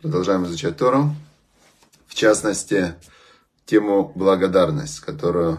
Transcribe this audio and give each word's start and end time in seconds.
Продолжаем 0.00 0.44
изучать 0.44 0.76
Тору. 0.76 1.10
В 2.06 2.14
частности, 2.14 2.94
тему 3.64 4.12
благодарность, 4.14 5.00
которую 5.00 5.58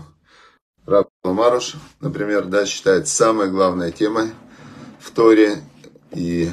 Раб 0.85 1.09
Маруш, 1.23 1.75
например, 1.99 2.45
да, 2.45 2.65
считает 2.65 3.07
самой 3.07 3.49
главной 3.49 3.91
темой 3.91 4.31
в 4.99 5.11
Торе. 5.11 5.57
И 6.11 6.51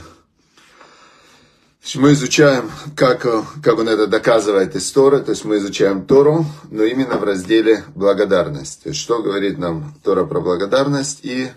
мы 1.95 2.13
изучаем, 2.13 2.71
как, 2.97 3.27
как 3.63 3.79
он 3.79 3.89
это 3.89 4.07
доказывает 4.07 4.75
из 4.75 4.91
Торы, 4.91 5.21
то 5.21 5.31
есть 5.31 5.45
мы 5.45 5.59
изучаем 5.59 6.05
Тору, 6.05 6.47
но 6.71 6.83
именно 6.85 7.17
в 7.17 7.25
разделе 7.25 7.85
благодарность. 7.95 8.83
То 8.83 8.89
есть 8.89 9.01
что 9.01 9.23
говорит 9.23 9.59
нам 9.59 9.95
Тора 10.03 10.25
про 10.25 10.41
благодарность 10.41 11.21
и 11.23 11.51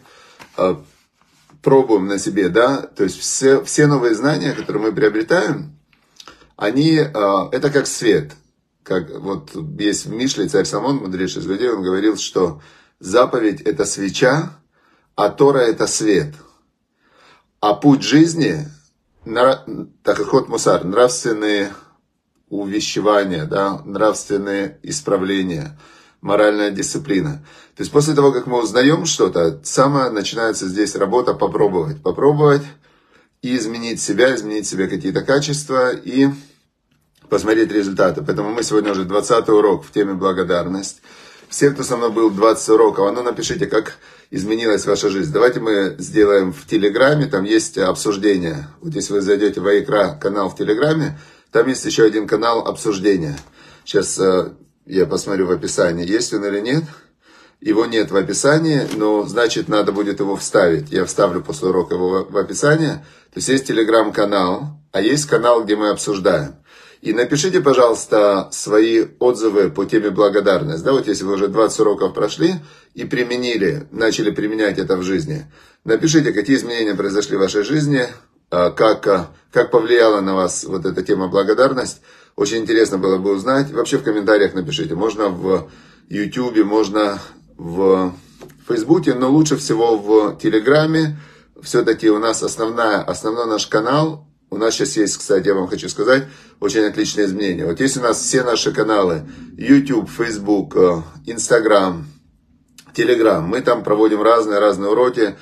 э, 0.57 0.75
пробуем 1.63 2.07
на 2.07 2.19
себе, 2.19 2.49
да, 2.49 2.81
то 2.81 3.03
есть 3.03 3.19
все, 3.19 3.63
все 3.63 3.87
новые 3.87 4.13
знания, 4.13 4.53
которые 4.53 4.83
мы 4.83 4.91
приобретаем, 4.91 5.75
они, 6.55 6.97
э, 6.97 7.07
это 7.51 7.71
как 7.71 7.87
свет. 7.87 8.33
Как 8.83 9.09
вот 9.17 9.51
есть 9.79 10.05
в 10.05 10.11
Мишле 10.11 10.47
царь 10.47 10.65
Самон, 10.65 10.97
мудрейший 10.97 11.41
из 11.41 11.47
людей, 11.47 11.69
он 11.69 11.81
говорил, 11.81 12.17
что 12.17 12.61
заповедь 12.99 13.61
это 13.61 13.85
свеча, 13.85 14.59
а 15.15 15.29
Тора 15.29 15.59
это 15.59 15.87
свет. 15.87 16.35
А 17.61 17.73
путь 17.73 18.03
жизни 18.03 18.67
так 19.25 20.17
как 20.17 20.27
ход 20.27 20.49
мусар, 20.49 20.83
нравственные 20.83 21.73
увещевания, 22.49 23.45
да, 23.45 23.81
нравственные 23.85 24.79
исправления, 24.83 25.77
моральная 26.23 26.71
дисциплина. 26.71 27.43
То 27.75 27.81
есть 27.81 27.91
после 27.91 28.15
того, 28.15 28.31
как 28.31 28.47
мы 28.47 28.61
узнаем 28.61 29.05
что-то, 29.05 29.59
самое 29.63 30.09
начинается 30.09 30.67
здесь 30.67 30.95
работа 30.95 31.33
попробовать. 31.33 32.01
Попробовать 32.01 32.63
и 33.41 33.57
изменить 33.57 34.01
себя, 34.01 34.33
изменить 34.33 34.65
себе 34.65 34.87
какие-то 34.87 35.21
качества 35.21 35.91
и 35.91 36.29
посмотреть 37.29 37.71
результаты. 37.71 38.23
Поэтому 38.25 38.51
мы 38.51 38.63
сегодня 38.63 38.93
уже 38.93 39.03
20 39.03 39.49
урок 39.49 39.83
в 39.83 39.91
теме 39.91 40.13
благодарность. 40.13 41.01
Все, 41.49 41.71
кто 41.71 41.83
со 41.83 41.97
мной 41.97 42.09
был 42.09 42.31
20 42.31 42.69
уроков, 42.69 43.05
а 43.07 43.11
ну 43.11 43.21
напишите, 43.21 43.67
как 43.67 43.97
изменилась 44.31 44.85
ваша 44.85 45.09
жизнь. 45.09 45.31
Давайте 45.31 45.59
мы 45.59 45.95
сделаем 45.99 46.53
в 46.53 46.65
Телеграме, 46.65 47.25
там 47.25 47.43
есть 47.43 47.77
обсуждение. 47.77 48.69
Вот 48.81 48.95
если 48.95 49.13
вы 49.13 49.21
зайдете 49.21 49.59
в 49.59 49.67
Айкра 49.67 50.17
канал 50.19 50.49
в 50.49 50.55
Телеграме, 50.55 51.19
там 51.51 51.67
есть 51.67 51.85
еще 51.85 52.05
один 52.05 52.27
канал 52.27 52.65
обсуждения. 52.65 53.37
Сейчас 53.83 54.17
э, 54.17 54.53
я 54.85 55.05
посмотрю 55.05 55.47
в 55.47 55.51
описании, 55.51 56.07
есть 56.07 56.33
он 56.33 56.45
или 56.45 56.59
нет. 56.59 56.83
Его 57.61 57.85
нет 57.85 58.11
в 58.11 58.17
описании, 58.17 58.81
но 58.97 59.25
значит 59.25 59.69
надо 59.69 59.93
будет 59.93 60.19
его 60.19 60.35
вставить. 60.35 60.91
Я 60.91 61.05
вставлю 61.05 61.41
после 61.41 61.69
урока 61.69 61.95
его 61.95 62.27
в 62.29 62.37
описание. 62.37 63.05
То 63.33 63.37
есть 63.37 63.47
есть 63.47 63.67
телеграм-канал, 63.67 64.81
а 64.91 65.01
есть 65.01 65.27
канал, 65.27 65.63
где 65.63 65.77
мы 65.77 65.89
обсуждаем. 65.89 66.55
И 67.01 67.13
напишите, 67.13 67.61
пожалуйста, 67.61 68.49
свои 68.51 69.05
отзывы 69.19 69.69
по 69.69 69.85
теме 69.85 70.09
благодарность. 70.09 70.83
Да, 70.83 70.91
вот 70.91 71.07
если 71.07 71.23
вы 71.23 71.33
уже 71.33 71.47
20 71.47 71.79
уроков 71.81 72.13
прошли 72.13 72.55
и 72.93 73.05
применили, 73.05 73.87
начали 73.91 74.31
применять 74.31 74.77
это 74.77 74.97
в 74.97 75.03
жизни, 75.03 75.45
напишите, 75.83 76.31
какие 76.31 76.55
изменения 76.57 76.95
произошли 76.95 77.37
в 77.37 77.41
вашей 77.41 77.63
жизни, 77.63 78.07
как, 78.71 79.07
а, 79.07 79.29
как 79.51 79.71
повлияла 79.71 80.21
на 80.21 80.35
вас 80.35 80.63
вот 80.63 80.85
эта 80.85 81.01
тема 81.01 81.27
благодарность. 81.27 82.01
Очень 82.35 82.59
интересно 82.59 82.97
было 82.97 83.17
бы 83.17 83.31
узнать. 83.31 83.71
Вообще 83.71 83.97
в 83.97 84.03
комментариях 84.03 84.53
напишите. 84.53 84.95
Можно 84.95 85.29
в 85.29 85.69
YouTube, 86.09 86.63
можно 86.63 87.19
в 87.57 88.13
Фейсбуке, 88.67 89.13
но 89.13 89.29
лучше 89.31 89.57
всего 89.57 89.97
в 89.97 90.37
Телеграме. 90.37 91.17
Все-таки 91.61 92.09
у 92.09 92.19
нас 92.19 92.43
основная, 92.43 93.01
основной 93.01 93.47
наш 93.47 93.67
канал 93.67 94.27
у 94.53 94.57
нас 94.57 94.75
сейчас 94.75 94.97
есть, 94.97 95.17
кстати, 95.17 95.47
я 95.47 95.55
вам 95.55 95.67
хочу 95.67 95.89
сказать, 95.89 96.25
очень 96.59 96.81
отличные 96.81 97.25
изменения. 97.25 97.65
Вот 97.65 97.79
есть 97.79 97.97
у 97.97 98.01
нас 98.01 98.21
все 98.21 98.43
наши 98.43 98.71
каналы, 98.71 99.23
YouTube, 99.57 100.07
Facebook, 100.07 100.75
Instagram, 101.25 102.05
Telegram. 102.93 103.41
Мы 103.41 103.61
там 103.61 103.83
проводим 103.83 104.21
разные-разные 104.21 104.91
уроки, 104.91 105.35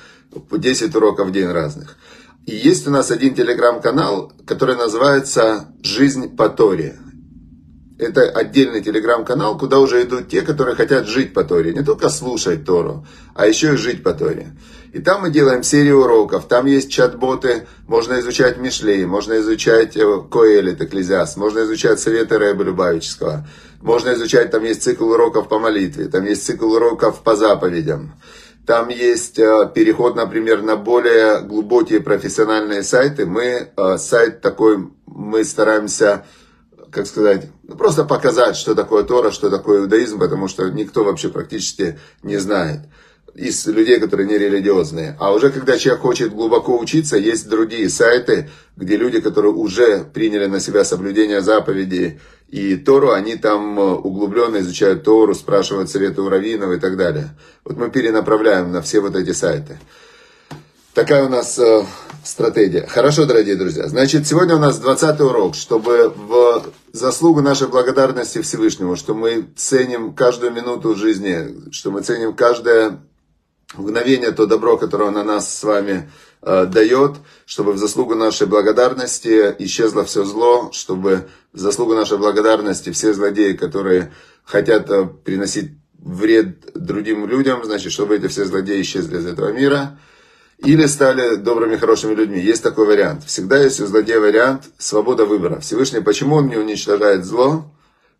по 0.48 0.56
10 0.56 0.94
уроков 0.94 1.28
в 1.28 1.30
день 1.32 1.48
разных. 1.48 1.98
И 2.46 2.56
есть 2.56 2.88
у 2.88 2.90
нас 2.90 3.10
один 3.10 3.34
телеграм-канал, 3.34 4.32
который 4.46 4.76
называется 4.76 5.68
«Жизнь 5.82 6.36
по 6.36 6.48
Торе». 6.48 6.98
Это 7.98 8.22
отдельный 8.22 8.82
телеграм-канал, 8.82 9.56
куда 9.56 9.78
уже 9.78 10.02
идут 10.02 10.28
те, 10.28 10.42
которые 10.42 10.74
хотят 10.74 11.06
жить 11.06 11.32
по 11.32 11.44
Торе. 11.44 11.72
Не 11.72 11.84
только 11.84 12.08
слушать 12.08 12.64
Тору, 12.64 13.06
а 13.32 13.46
еще 13.46 13.74
и 13.74 13.76
жить 13.76 14.02
по 14.02 14.12
Торе. 14.12 14.56
И 14.92 14.98
там 14.98 15.22
мы 15.22 15.30
делаем 15.30 15.62
серию 15.62 16.00
уроков. 16.00 16.48
Там 16.48 16.66
есть 16.66 16.90
чат-боты, 16.90 17.68
можно 17.86 18.18
изучать 18.18 18.58
Мишлей, 18.58 19.06
можно 19.06 19.38
изучать 19.38 19.96
э, 19.96 20.20
Коэлит, 20.28 20.82
Экклезиаст, 20.82 21.36
можно 21.36 21.60
изучать 21.60 22.00
советы 22.00 22.38
Рэба 22.38 22.64
Любавического. 22.64 23.46
Можно 23.80 24.14
изучать, 24.14 24.50
там 24.50 24.64
есть 24.64 24.82
цикл 24.82 25.04
уроков 25.04 25.48
по 25.48 25.60
молитве, 25.60 26.08
там 26.08 26.24
есть 26.24 26.44
цикл 26.44 26.72
уроков 26.72 27.22
по 27.22 27.36
заповедям. 27.36 28.14
Там 28.66 28.90
есть 28.90 29.38
э, 29.40 29.70
переход, 29.74 30.14
например, 30.14 30.62
на 30.62 30.76
более 30.76 31.40
глубокие 31.40 32.00
профессиональные 32.00 32.84
сайты. 32.84 33.26
Мы 33.26 33.70
э, 33.76 33.98
сайт 33.98 34.40
такой, 34.40 34.88
мы 35.06 35.44
стараемся, 35.44 36.24
как 36.92 37.06
сказать, 37.06 37.48
просто 37.76 38.04
показать, 38.04 38.56
что 38.56 38.76
такое 38.76 39.02
Тора, 39.02 39.32
что 39.32 39.50
такое 39.50 39.80
иудаизм, 39.80 40.20
потому 40.20 40.46
что 40.46 40.68
никто 40.70 41.02
вообще 41.02 41.28
практически 41.28 41.98
не 42.22 42.36
знает 42.36 42.80
из 43.34 43.66
людей, 43.66 43.98
которые 43.98 44.28
не 44.28 44.38
религиозные. 44.38 45.16
А 45.18 45.32
уже 45.32 45.50
когда 45.50 45.78
человек 45.78 46.02
хочет 46.02 46.34
глубоко 46.34 46.78
учиться, 46.78 47.16
есть 47.16 47.48
другие 47.48 47.88
сайты, 47.88 48.50
где 48.76 48.96
люди, 48.96 49.20
которые 49.20 49.52
уже 49.52 50.04
приняли 50.04 50.46
на 50.46 50.60
себя 50.60 50.84
соблюдение 50.84 51.40
заповедей 51.40 52.20
и 52.52 52.76
Тору, 52.76 53.12
они 53.12 53.36
там 53.36 53.80
э, 53.80 53.94
углубленно 53.94 54.58
изучают 54.58 55.04
Тору, 55.04 55.34
спрашивают 55.34 55.90
советы 55.90 56.20
у 56.20 56.28
раввинов 56.28 56.70
и 56.72 56.78
так 56.78 56.98
далее. 56.98 57.30
Вот 57.64 57.78
мы 57.78 57.90
перенаправляем 57.90 58.70
на 58.70 58.82
все 58.82 59.00
вот 59.00 59.16
эти 59.16 59.32
сайты. 59.32 59.78
Такая 60.92 61.24
у 61.24 61.30
нас 61.30 61.58
э, 61.58 61.82
стратегия. 62.22 62.86
Хорошо, 62.86 63.24
дорогие 63.24 63.56
друзья. 63.56 63.88
Значит, 63.88 64.26
сегодня 64.26 64.56
у 64.56 64.58
нас 64.58 64.78
20 64.78 65.18
урок, 65.22 65.54
чтобы 65.54 66.12
в 66.14 66.66
заслугу 66.92 67.40
нашей 67.40 67.68
благодарности 67.68 68.42
Всевышнему, 68.42 68.96
что 68.96 69.14
мы 69.14 69.48
ценим 69.56 70.12
каждую 70.12 70.52
минуту 70.52 70.94
жизни, 70.94 71.70
что 71.72 71.90
мы 71.90 72.02
ценим 72.02 72.34
каждое 72.34 73.00
мгновение, 73.74 74.32
то 74.32 74.44
добро, 74.44 74.76
которое 74.76 75.10
на 75.10 75.24
нас 75.24 75.56
с 75.56 75.64
вами 75.64 76.10
дает, 76.42 77.16
чтобы 77.46 77.72
в 77.72 77.78
заслугу 77.78 78.14
нашей 78.14 78.48
благодарности 78.48 79.54
исчезло 79.60 80.04
все 80.04 80.24
зло, 80.24 80.70
чтобы 80.72 81.28
в 81.52 81.58
заслугу 81.58 81.94
нашей 81.94 82.18
благодарности 82.18 82.90
все 82.90 83.14
злодеи, 83.14 83.52
которые 83.52 84.12
хотят 84.44 84.90
э, 84.90 85.06
приносить 85.24 85.72
вред 85.98 86.72
другим 86.74 87.26
людям, 87.26 87.64
значит, 87.64 87.92
чтобы 87.92 88.16
эти 88.16 88.26
все 88.26 88.44
злодеи 88.44 88.82
исчезли 88.82 89.18
из 89.18 89.26
этого 89.26 89.52
мира, 89.52 89.98
или 90.58 90.86
стали 90.86 91.36
добрыми, 91.36 91.76
хорошими 91.76 92.14
людьми. 92.14 92.40
Есть 92.40 92.62
такой 92.62 92.86
вариант. 92.86 93.24
Всегда 93.24 93.58
есть 93.58 93.80
у 93.80 93.86
злодея 93.86 94.20
вариант 94.20 94.64
свобода 94.78 95.24
выбора. 95.26 95.60
Всевышний, 95.60 96.00
почему 96.00 96.36
он 96.36 96.48
не 96.48 96.56
уничтожает 96.56 97.24
зло? 97.24 97.72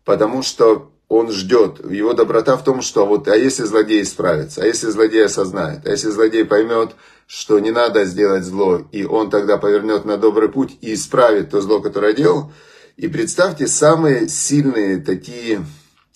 Потому 0.03 0.43
что 0.43 0.91
он 1.07 1.31
ждет. 1.31 1.79
Его 1.89 2.13
доброта 2.13 2.57
в 2.57 2.63
том, 2.63 2.81
что 2.81 3.05
вот, 3.05 3.27
а 3.27 3.35
если 3.35 3.63
злодей 3.63 4.03
справится, 4.03 4.61
а 4.61 4.65
если 4.65 4.89
злодей 4.89 5.25
осознает, 5.25 5.85
а 5.85 5.91
если 5.91 6.09
злодей 6.09 6.43
поймет, 6.43 6.95
что 7.27 7.59
не 7.59 7.71
надо 7.71 8.05
сделать 8.05 8.43
зло, 8.43 8.81
и 8.91 9.03
он 9.03 9.29
тогда 9.29 9.57
повернет 9.57 10.05
на 10.05 10.17
добрый 10.17 10.49
путь 10.49 10.77
и 10.81 10.93
исправит 10.93 11.51
то 11.51 11.61
зло, 11.61 11.79
которое 11.79 12.13
делал. 12.13 12.51
И 12.97 13.07
представьте, 13.07 13.67
самые 13.67 14.27
сильные 14.29 14.97
такие 14.97 15.65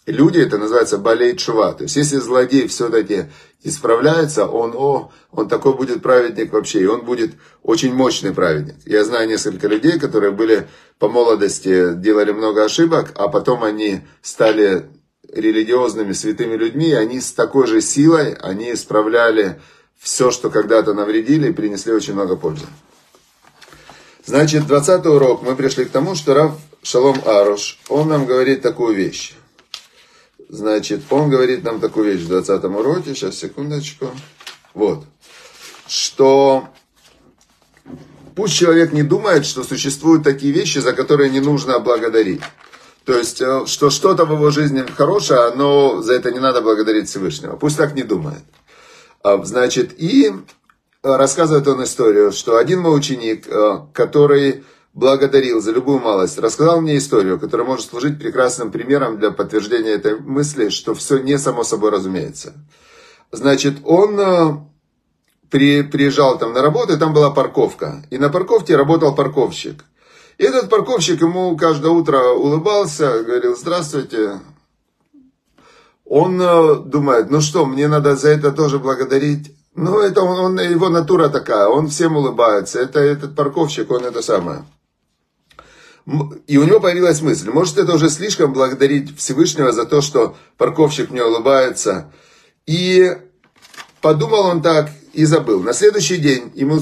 люди, 0.06 0.40
это 0.40 0.58
называется 0.58 0.98
болей 0.98 1.36
чува. 1.36 1.74
То 1.74 1.84
есть, 1.84 1.96
если 1.96 2.18
злодей 2.18 2.68
все-таки 2.68 3.26
исправляется, 3.64 4.46
он, 4.46 4.74
о, 4.76 5.12
он 5.32 5.48
такой 5.48 5.76
будет 5.76 6.02
праведник 6.02 6.54
вообще, 6.54 6.82
и 6.82 6.86
он 6.86 7.04
будет 7.04 7.34
очень 7.64 7.94
мощный 7.94 8.34
праведник. 8.34 8.76
Я 8.86 9.04
знаю 9.04 9.28
несколько 9.28 9.68
людей, 9.68 10.00
которые 10.00 10.32
были 10.32 10.68
по 11.00 11.10
молодости, 11.10 11.94
делали 11.96 12.32
много 12.32 12.64
ошибок, 12.64 13.12
а 13.16 13.28
потом 13.28 13.64
они 13.64 14.02
стали 14.22 14.86
религиозными 15.32 16.14
святыми 16.14 16.56
людьми, 16.56 16.90
и 16.90 16.94
они 16.94 17.20
с 17.20 17.34
такой 17.34 17.68
же 17.68 17.82
силой, 17.82 18.34
они 18.34 18.72
исправляли 18.74 19.60
все, 20.00 20.32
что 20.32 20.50
когда-то 20.50 20.94
навредили, 20.94 21.52
принесли 21.52 21.94
очень 21.94 22.14
много 22.14 22.36
пользы. 22.36 22.66
Значит, 24.26 24.68
20 24.68 25.06
урок 25.06 25.42
мы 25.42 25.56
пришли 25.56 25.86
к 25.86 25.90
тому, 25.90 26.16
что 26.16 26.34
Рав 26.34 26.60
Шалом 26.84 27.22
Аруш, 27.26 27.80
он 27.90 28.10
нам 28.10 28.26
говорит 28.26 28.62
такую 28.62 28.96
вещь. 28.96 29.36
Значит, 30.50 31.02
он 31.10 31.30
говорит 31.30 31.64
нам 31.64 31.80
такую 31.80 32.12
вещь 32.12 32.22
в 32.22 32.28
20 32.28 32.64
уроке, 32.66 33.16
сейчас, 33.16 33.36
секундочку. 33.36 34.10
Вот. 34.74 35.06
Что 35.88 36.68
пусть 38.36 38.56
человек 38.56 38.94
не 38.94 39.04
думает, 39.04 39.46
что 39.46 39.64
существуют 39.64 40.24
такие 40.24 40.54
вещи, 40.54 40.78
за 40.80 40.94
которые 40.94 41.30
не 41.30 41.40
нужно 41.40 41.80
благодарить. 41.80 42.42
То 43.04 43.18
есть, 43.18 43.42
э, 43.42 43.66
что 43.66 43.90
что-то 43.90 44.26
в 44.26 44.34
его 44.34 44.52
жизни 44.52 44.86
хорошее, 44.96 45.52
но 45.56 46.02
за 46.02 46.14
это 46.14 46.32
не 46.32 46.40
надо 46.40 46.62
благодарить 46.62 47.10
Всевышнего. 47.10 47.56
Пусть 47.56 47.78
так 47.78 47.96
не 47.96 48.04
думает. 48.04 48.44
А, 49.28 49.44
значит, 49.44 49.94
и 49.98 50.32
рассказывает 51.04 51.68
он 51.68 51.84
историю, 51.84 52.32
что 52.32 52.56
один 52.56 52.80
мой 52.80 52.98
ученик, 52.98 53.46
который 53.94 54.64
благодарил 54.94 55.60
за 55.60 55.72
любую 55.72 56.00
малость, 56.00 56.40
рассказал 56.40 56.80
мне 56.80 56.98
историю, 56.98 57.38
которая 57.38 57.68
может 57.68 57.90
служить 57.90 58.20
прекрасным 58.20 58.72
примером 58.72 59.20
для 59.20 59.32
подтверждения 59.32 59.92
этой 59.92 60.18
мысли, 60.18 60.70
что 60.70 60.94
все 60.94 61.18
не 61.18 61.38
само 61.38 61.64
собой 61.64 61.92
разумеется. 61.92 62.54
Значит, 63.32 63.80
он 63.84 64.70
при, 65.50 65.82
приезжал 65.82 66.38
там 66.38 66.54
на 66.54 66.62
работу, 66.62 66.94
и 66.94 66.98
там 66.98 67.14
была 67.14 67.30
парковка. 67.30 68.06
И 68.10 68.18
на 68.18 68.30
парковке 68.30 68.78
работал 68.78 69.14
парковщик. 69.14 69.84
И 70.38 70.44
этот 70.44 70.70
парковщик 70.70 71.20
ему 71.20 71.58
каждое 71.58 71.92
утро 71.92 72.30
улыбался, 72.30 73.24
говорил, 73.24 73.58
здравствуйте. 73.58 74.40
Он 76.10 76.42
э, 76.42 76.76
думает, 76.86 77.30
ну 77.30 77.42
что, 77.42 77.66
мне 77.66 77.88
надо 77.88 78.16
за 78.16 78.30
это 78.30 78.52
тоже 78.52 78.80
благодарить. 78.80 79.54
Ну, 79.76 80.00
это 80.00 80.22
он, 80.22 80.40
он, 80.40 80.60
его 80.60 80.90
натура 80.90 81.30
такая, 81.30 81.68
он 81.68 81.90
всем 81.90 82.16
улыбается. 82.16 82.80
Это 82.80 83.00
этот 83.00 83.36
парковщик, 83.36 83.92
он 83.92 84.06
это 84.06 84.22
самое. 84.22 84.66
И 86.48 86.58
у 86.58 86.64
него 86.64 86.80
появилась 86.80 87.22
мысль, 87.22 87.50
может 87.50 87.78
это 87.78 87.94
уже 87.94 88.10
слишком 88.10 88.54
благодарить 88.54 89.18
Всевышнего 89.18 89.74
за 89.74 89.86
то, 89.86 90.00
что 90.00 90.38
парковщик 90.58 91.12
мне 91.12 91.22
улыбается. 91.22 92.10
И 92.66 93.18
подумал 94.02 94.46
он 94.46 94.62
так 94.62 94.90
и 95.18 95.26
забыл. 95.26 95.64
На 95.64 95.74
следующий 95.74 96.18
день 96.18 96.52
ему, 96.54 96.80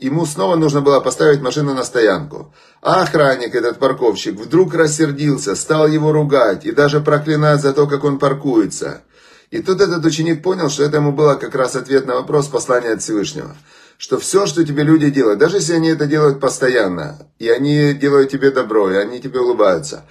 ему 0.00 0.26
снова 0.26 0.56
нужно 0.56 0.80
было 0.80 0.98
поставить 0.98 1.40
машину 1.40 1.72
на 1.72 1.84
стоянку. 1.84 2.52
А 2.82 3.02
охранник, 3.02 3.54
этот 3.54 3.78
парковщик, 3.78 4.40
вдруг 4.40 4.74
рассердился, 4.74 5.54
стал 5.54 5.86
его 5.86 6.10
ругать 6.10 6.66
и 6.66 6.72
даже 6.72 7.00
проклинать 7.00 7.60
за 7.60 7.72
то, 7.72 7.86
как 7.86 8.02
он 8.02 8.18
паркуется. 8.18 9.02
И 9.52 9.62
тут 9.62 9.80
этот 9.80 10.04
ученик 10.04 10.42
понял, 10.42 10.68
что 10.68 10.82
это 10.82 10.96
ему 10.96 11.12
было 11.12 11.36
как 11.36 11.54
раз 11.54 11.76
ответ 11.76 12.06
на 12.06 12.16
вопрос 12.16 12.48
послания 12.48 12.90
от 12.90 13.02
Всевышнего 13.02 13.56
что 13.98 14.18
все, 14.18 14.44
что 14.44 14.62
тебе 14.62 14.82
люди 14.82 15.08
делают, 15.08 15.38
даже 15.38 15.56
если 15.56 15.72
они 15.72 15.88
это 15.88 16.06
делают 16.06 16.38
постоянно, 16.38 17.18
и 17.38 17.48
они 17.48 17.94
делают 17.94 18.30
тебе 18.30 18.50
добро, 18.50 18.90
и 18.90 18.96
они 18.96 19.20
тебе 19.20 19.40
улыбаются, 19.40 20.04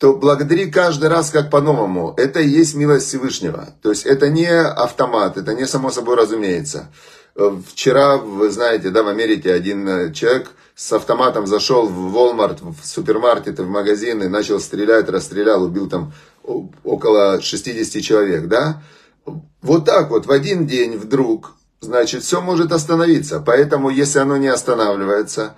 то 0.00 0.14
благодари 0.14 0.70
каждый 0.70 1.08
раз 1.08 1.30
как 1.30 1.50
по-новому. 1.50 2.14
Это 2.16 2.40
и 2.40 2.48
есть 2.48 2.74
милость 2.74 3.08
Всевышнего. 3.08 3.74
То 3.82 3.90
есть 3.90 4.06
это 4.06 4.30
не 4.30 4.50
автомат, 4.50 5.36
это 5.36 5.54
не 5.54 5.66
само 5.66 5.90
собой 5.90 6.16
разумеется. 6.16 6.90
Вчера, 7.66 8.16
вы 8.16 8.50
знаете, 8.50 8.90
да, 8.90 9.02
в 9.02 9.08
Америке 9.08 9.52
один 9.52 10.12
человек 10.12 10.52
с 10.74 10.92
автоматом 10.92 11.46
зашел 11.46 11.86
в 11.86 12.16
Walmart, 12.16 12.60
в 12.62 12.86
супермаркеты, 12.86 13.62
в 13.62 13.68
магазины, 13.68 14.28
начал 14.28 14.60
стрелять, 14.60 15.08
расстрелял, 15.08 15.62
убил 15.62 15.88
там 15.88 16.12
около 16.84 17.40
60 17.40 18.02
человек, 18.02 18.46
да. 18.46 18.82
Вот 19.62 19.84
так 19.84 20.10
вот 20.10 20.26
в 20.26 20.30
один 20.30 20.66
день 20.66 20.96
вдруг 20.96 21.54
значит, 21.80 22.22
все 22.22 22.40
может 22.40 22.72
остановиться. 22.72 23.42
Поэтому, 23.44 23.90
если 23.90 24.18
оно 24.18 24.36
не 24.36 24.48
останавливается, 24.48 25.54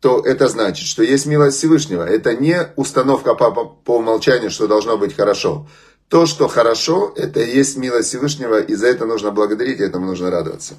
то 0.00 0.20
это 0.20 0.48
значит, 0.48 0.86
что 0.86 1.02
есть 1.02 1.26
милость 1.26 1.58
Всевышнего. 1.58 2.02
Это 2.02 2.34
не 2.34 2.68
установка 2.76 3.34
по, 3.34 3.50
по 3.50 3.96
умолчанию, 3.98 4.50
что 4.50 4.66
должно 4.66 4.96
быть 4.96 5.16
хорошо. 5.16 5.66
То, 6.08 6.26
что 6.26 6.48
хорошо, 6.48 7.12
это 7.16 7.40
и 7.40 7.56
есть 7.56 7.76
милость 7.76 8.08
Всевышнего, 8.08 8.60
и 8.60 8.74
за 8.74 8.86
это 8.86 9.06
нужно 9.06 9.32
благодарить, 9.32 9.80
и 9.80 9.82
этому 9.82 10.06
нужно 10.06 10.30
радоваться. 10.30 10.74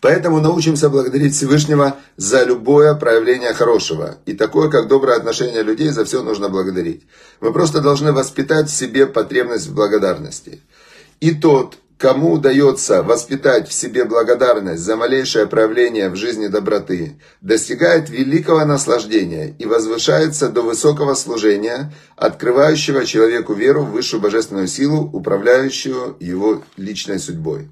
Поэтому 0.00 0.40
научимся 0.40 0.88
благодарить 0.88 1.34
Всевышнего 1.34 1.96
за 2.16 2.44
любое 2.44 2.94
проявление 2.94 3.52
хорошего. 3.54 4.16
И 4.26 4.34
такое, 4.34 4.68
как 4.70 4.88
доброе 4.88 5.16
отношение 5.16 5.62
людей, 5.62 5.90
за 5.90 6.04
все 6.04 6.22
нужно 6.22 6.48
благодарить. 6.48 7.06
Мы 7.40 7.52
просто 7.52 7.80
должны 7.80 8.12
воспитать 8.12 8.68
в 8.68 8.76
себе 8.76 9.06
потребность 9.06 9.66
в 9.66 9.74
благодарности. 9.74 10.62
И 11.20 11.32
тот, 11.32 11.78
Кому 11.98 12.34
удается 12.34 13.02
воспитать 13.02 13.68
в 13.68 13.72
себе 13.72 14.04
благодарность 14.04 14.82
за 14.82 14.94
малейшее 14.94 15.48
проявление 15.48 16.10
в 16.10 16.14
жизни 16.14 16.46
доброты, 16.46 17.18
достигает 17.40 18.08
великого 18.08 18.64
наслаждения 18.64 19.52
и 19.58 19.66
возвышается 19.66 20.48
до 20.48 20.62
высокого 20.62 21.14
служения, 21.14 21.92
открывающего 22.14 23.04
человеку 23.04 23.52
веру 23.52 23.82
в 23.82 23.90
высшую 23.90 24.22
божественную 24.22 24.68
силу, 24.68 25.10
управляющую 25.12 26.16
его 26.20 26.62
личной 26.76 27.18
судьбой. 27.18 27.68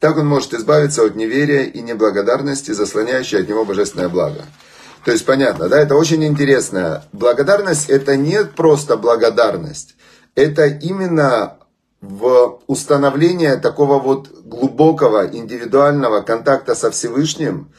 Так 0.00 0.16
он 0.16 0.26
может 0.26 0.54
избавиться 0.54 1.04
от 1.04 1.16
неверия 1.16 1.64
и 1.64 1.80
неблагодарности, 1.80 2.70
заслоняющей 2.70 3.40
от 3.40 3.48
него 3.48 3.64
божественное 3.64 4.08
благо. 4.08 4.44
То 5.04 5.12
есть 5.12 5.24
понятно, 5.24 5.68
да, 5.68 5.80
это 5.80 5.96
очень 5.96 6.24
интересно. 6.24 7.04
Благодарность 7.12 7.88
это 7.88 8.16
не 8.16 8.44
просто 8.44 8.96
благодарность, 8.96 9.96
это 10.34 10.66
именно 10.66 11.58
в 12.00 12.60
установление 12.66 13.56
такого 13.56 13.98
вот 13.98 14.28
глубокого 14.44 15.26
индивидуального 15.26 16.20
контакта 16.20 16.74
со 16.74 16.90
Всевышним, 16.92 17.72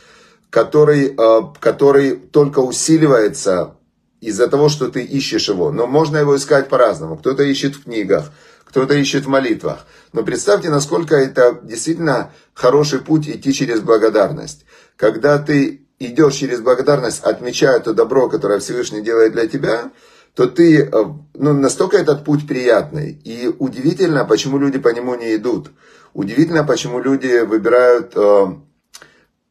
который, 0.50 1.16
э, 1.16 1.42
который 1.60 2.18
только 2.18 2.60
усиливается 2.60 3.75
из-за 4.19 4.48
того, 4.48 4.68
что 4.68 4.89
ты 4.89 5.04
ищешь 5.04 5.48
его. 5.48 5.71
Но 5.71 5.88
можно 5.88 6.18
его 6.18 6.36
искать 6.36 6.68
по-разному. 6.68 7.16
Кто-то 7.16 7.44
ищет 7.44 7.75
в 7.75 7.83
книгах, 7.83 8.31
кто-то 8.69 8.94
ищет 8.94 9.25
в 9.25 9.30
молитвах. 9.30 9.86
Но 10.13 10.24
представьте, 10.24 10.69
насколько 10.69 11.16
это 11.16 11.60
действительно 11.63 12.31
хороший 12.54 13.00
путь 13.00 13.27
идти 13.27 13.54
через 13.54 13.81
благодарность. 13.81 14.66
Когда 14.95 15.38
ты 15.38 15.88
идешь 16.00 16.36
через 16.36 16.62
благодарность, 16.62 17.24
отмечая 17.24 17.80
то 17.80 17.94
добро, 17.94 18.30
которое 18.30 18.60
Всевышний 18.60 19.01
делает 19.01 19.33
для 19.33 19.48
тебя– 19.48 19.92
то 20.36 20.48
ты, 20.48 20.83
э, 20.83 20.89
ну, 21.33 21.54
настолько 21.54 21.98
этот 21.98 22.24
путь 22.24 22.48
приятный. 22.48 23.12
И 23.24 23.54
удивительно, 23.60 24.25
почему 24.25 24.57
люди 24.57 24.80
по 24.80 24.89
нему 24.89 25.16
не 25.16 25.36
идут. 25.36 25.71
Удивительно, 26.13 26.63
почему 26.63 27.00
люди 27.00 27.44
выбирают, 27.44 28.13
э, 28.16 28.45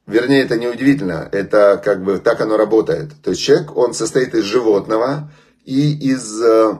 вернее, 0.06 0.44
это 0.44 0.56
не 0.59 0.67
удивительно, 0.67 1.29
это 1.31 1.81
как 1.85 2.03
бы 2.03 2.19
так 2.19 2.41
оно 2.41 2.56
работает. 2.56 3.11
То 3.23 3.31
есть 3.31 3.43
человек, 3.43 3.76
он 3.76 3.94
состоит 3.94 4.35
из 4.35 4.44
животного 4.44 5.31
и 5.65 5.93
из, 6.11 6.41
э, 6.43 6.79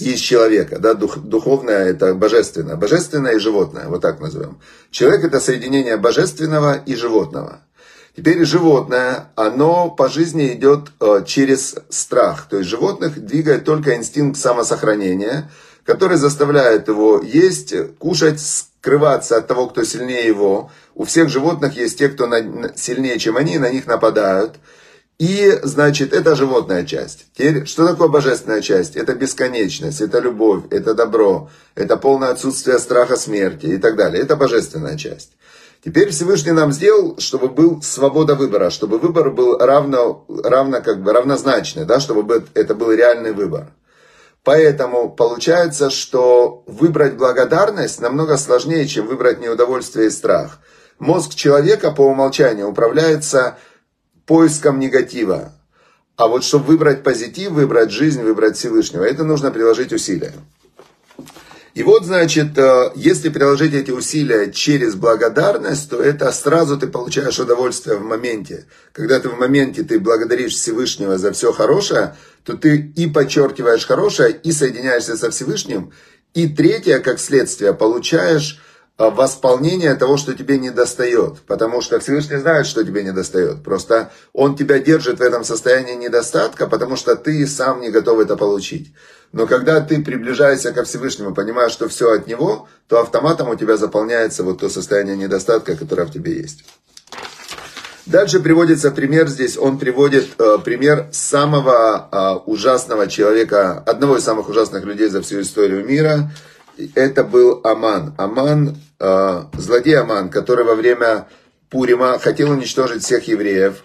из 0.00 0.20
человека, 0.20 0.78
да, 0.78 0.94
дух, 0.94 1.18
духовное 1.18 1.86
это 1.86 2.14
божественное, 2.14 2.76
божественное 2.76 3.34
и 3.34 3.38
животное, 3.38 3.86
вот 3.88 4.02
так 4.02 4.20
назовем. 4.20 4.58
Человек 4.90 5.24
это 5.24 5.40
соединение 5.40 5.96
божественного 5.96 6.74
и 6.74 6.94
животного. 6.94 7.60
Теперь 8.16 8.44
животное, 8.44 9.30
оно 9.34 9.90
по 9.90 10.08
жизни 10.08 10.52
идет 10.52 10.90
э, 11.00 11.24
через 11.26 11.74
страх. 11.88 12.46
То 12.48 12.58
есть 12.58 12.70
животных 12.70 13.18
двигает 13.24 13.64
только 13.64 13.96
инстинкт 13.96 14.38
самосохранения, 14.38 15.50
который 15.84 16.16
заставляет 16.16 16.86
его 16.86 17.20
есть, 17.20 17.74
кушать, 17.98 18.40
скрываться 18.40 19.36
от 19.36 19.48
того, 19.48 19.66
кто 19.66 19.82
сильнее 19.82 20.26
его. 20.26 20.70
У 20.94 21.04
всех 21.04 21.28
животных 21.28 21.76
есть 21.76 21.98
те, 21.98 22.08
кто 22.08 22.30
сильнее, 22.76 23.18
чем 23.18 23.36
они, 23.36 23.58
на 23.58 23.70
них 23.70 23.86
нападают. 23.86 24.56
И, 25.18 25.60
значит, 25.62 26.12
это 26.12 26.34
животная 26.34 26.84
часть. 26.84 27.26
Теперь, 27.34 27.66
что 27.66 27.86
такое 27.86 28.08
божественная 28.08 28.60
часть? 28.60 28.96
Это 28.96 29.14
бесконечность, 29.14 30.00
это 30.00 30.18
любовь, 30.18 30.64
это 30.70 30.94
добро, 30.94 31.50
это 31.76 31.96
полное 31.96 32.30
отсутствие 32.30 32.80
страха 32.80 33.16
смерти 33.16 33.66
и 33.66 33.78
так 33.78 33.96
далее. 33.96 34.22
Это 34.22 34.34
божественная 34.34 34.98
часть. 34.98 35.30
Теперь 35.84 36.10
Всевышний 36.10 36.52
нам 36.52 36.72
сделал, 36.72 37.16
чтобы 37.18 37.48
был 37.48 37.80
свобода 37.82 38.34
выбора, 38.34 38.70
чтобы 38.70 38.98
выбор 38.98 39.30
был 39.30 39.58
равно, 39.58 40.24
равно 40.28 40.80
как 40.80 41.02
бы 41.02 41.12
равнозначный, 41.12 41.84
да, 41.84 42.00
чтобы 42.00 42.44
это 42.54 42.74
был 42.74 42.90
реальный 42.90 43.32
выбор. 43.32 43.68
Поэтому 44.42 45.10
получается, 45.10 45.90
что 45.90 46.64
выбрать 46.66 47.14
благодарность 47.14 48.00
намного 48.00 48.36
сложнее, 48.36 48.86
чем 48.86 49.06
выбрать 49.06 49.40
неудовольствие 49.40 50.08
и 50.08 50.10
страх. 50.10 50.58
Мозг 50.98 51.34
человека 51.34 51.90
по 51.90 52.02
умолчанию 52.02 52.68
управляется 52.68 53.58
поиском 54.26 54.78
негатива. 54.78 55.52
А 56.16 56.28
вот 56.28 56.44
чтобы 56.44 56.66
выбрать 56.66 57.02
позитив, 57.02 57.50
выбрать 57.50 57.90
жизнь, 57.90 58.22
выбрать 58.22 58.56
Всевышнего, 58.56 59.04
это 59.04 59.24
нужно 59.24 59.50
приложить 59.50 59.92
усилия. 59.92 60.32
И 61.74 61.82
вот, 61.82 62.04
значит, 62.04 62.56
э, 62.56 62.92
если 62.94 63.30
приложить 63.30 63.74
эти 63.74 63.90
усилия 63.90 64.52
через 64.52 64.94
благодарность, 64.94 65.90
то 65.90 66.00
это 66.00 66.30
сразу 66.30 66.78
ты 66.78 66.86
получаешь 66.86 67.40
удовольствие 67.40 67.96
в 67.96 68.04
моменте. 68.04 68.66
Когда 68.92 69.18
ты 69.18 69.28
в 69.28 69.36
моменте 69.36 69.82
ты 69.82 69.98
благодаришь 69.98 70.52
Всевышнего 70.52 71.18
за 71.18 71.32
все 71.32 71.52
хорошее, 71.52 72.16
то 72.44 72.56
ты 72.56 72.92
и 72.94 73.08
подчеркиваешь 73.08 73.86
хорошее, 73.86 74.38
и 74.40 74.52
соединяешься 74.52 75.16
со 75.16 75.32
Всевышним. 75.32 75.92
И 76.32 76.46
третье, 76.46 77.00
как 77.00 77.18
следствие, 77.18 77.74
получаешь 77.74 78.60
восполнение 78.98 79.94
того, 79.94 80.16
что 80.16 80.34
тебе 80.34 80.58
не 80.58 80.70
достает. 80.70 81.40
Потому 81.46 81.80
что 81.80 81.98
Всевышний 81.98 82.36
знает, 82.36 82.66
что 82.66 82.84
тебе 82.84 83.02
не 83.02 83.12
достает. 83.12 83.62
Просто 83.62 84.12
Он 84.32 84.56
тебя 84.56 84.78
держит 84.78 85.18
в 85.18 85.22
этом 85.22 85.44
состоянии 85.44 85.94
недостатка, 85.94 86.66
потому 86.66 86.96
что 86.96 87.16
ты 87.16 87.46
сам 87.46 87.80
не 87.80 87.90
готов 87.90 88.20
это 88.20 88.36
получить. 88.36 88.92
Но 89.32 89.48
когда 89.48 89.80
ты 89.80 90.00
приближаешься 90.00 90.72
ко 90.72 90.84
Всевышнему, 90.84 91.34
понимаешь, 91.34 91.72
что 91.72 91.88
все 91.88 92.12
от 92.12 92.28
Него, 92.28 92.68
то 92.86 93.00
автоматом 93.00 93.48
у 93.48 93.56
тебя 93.56 93.76
заполняется 93.76 94.44
вот 94.44 94.60
то 94.60 94.68
состояние 94.68 95.16
недостатка, 95.16 95.76
которое 95.76 96.06
в 96.06 96.12
тебе 96.12 96.36
есть. 96.36 96.64
Дальше 98.06 98.38
приводится 98.38 98.90
пример 98.90 99.28
здесь, 99.28 99.56
он 99.56 99.78
приводит 99.78 100.28
э, 100.38 100.58
пример 100.62 101.08
самого 101.10 102.08
э, 102.12 102.50
ужасного 102.50 103.08
человека, 103.08 103.78
одного 103.78 104.18
из 104.18 104.24
самых 104.24 104.50
ужасных 104.50 104.84
людей 104.84 105.08
за 105.08 105.22
всю 105.22 105.40
историю 105.40 105.84
мира. 105.86 106.30
Это 106.94 107.24
был 107.24 107.60
Аман. 107.64 108.14
Аман, 108.18 108.76
э, 108.98 109.42
злодей 109.56 109.98
Аман, 109.98 110.28
который 110.28 110.64
во 110.64 110.74
время 110.74 111.28
Пурима 111.70 112.18
хотел 112.18 112.50
уничтожить 112.50 113.02
всех 113.02 113.28
евреев. 113.28 113.84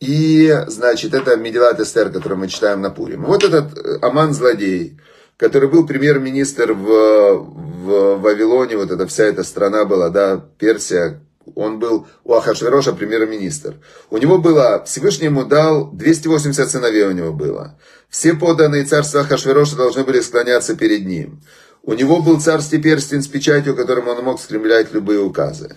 И, 0.00 0.56
значит, 0.68 1.14
это 1.14 1.36
Медилат 1.36 1.80
Эстер, 1.80 2.10
который 2.10 2.38
мы 2.38 2.48
читаем 2.48 2.80
на 2.80 2.90
Пурим. 2.90 3.24
Вот 3.24 3.42
этот 3.42 3.76
э, 3.76 3.98
Аман 4.02 4.32
злодей, 4.32 4.98
который 5.36 5.68
был 5.68 5.86
премьер-министр 5.86 6.72
в, 6.72 6.86
в 6.86 8.16
Вавилоне, 8.20 8.76
вот 8.76 8.90
эта 8.90 9.06
вся 9.06 9.24
эта 9.24 9.42
страна 9.42 9.84
была, 9.84 10.08
да, 10.10 10.44
Персия, 10.58 11.20
он 11.54 11.78
был 11.78 12.06
у 12.24 12.34
Ахашвероша 12.34 12.92
премьер-министр. 12.92 13.74
У 14.10 14.18
него 14.18 14.38
было, 14.38 14.84
Всевышний 14.84 15.26
ему 15.26 15.44
дал, 15.44 15.90
280 15.92 16.70
сыновей 16.70 17.04
у 17.04 17.12
него 17.12 17.32
было. 17.32 17.78
Все 18.08 18.34
поданные 18.34 18.84
царства 18.84 19.20
Ахашвероша 19.20 19.76
должны 19.76 20.04
были 20.04 20.20
склоняться 20.20 20.76
перед 20.76 21.06
ним. 21.06 21.40
У 21.88 21.94
него 21.94 22.20
был 22.20 22.38
царский 22.38 22.76
перстень 22.76 23.22
с 23.22 23.28
печатью, 23.28 23.74
которым 23.74 24.08
он 24.08 24.22
мог 24.22 24.42
скремлять 24.42 24.92
любые 24.92 25.20
указы. 25.20 25.74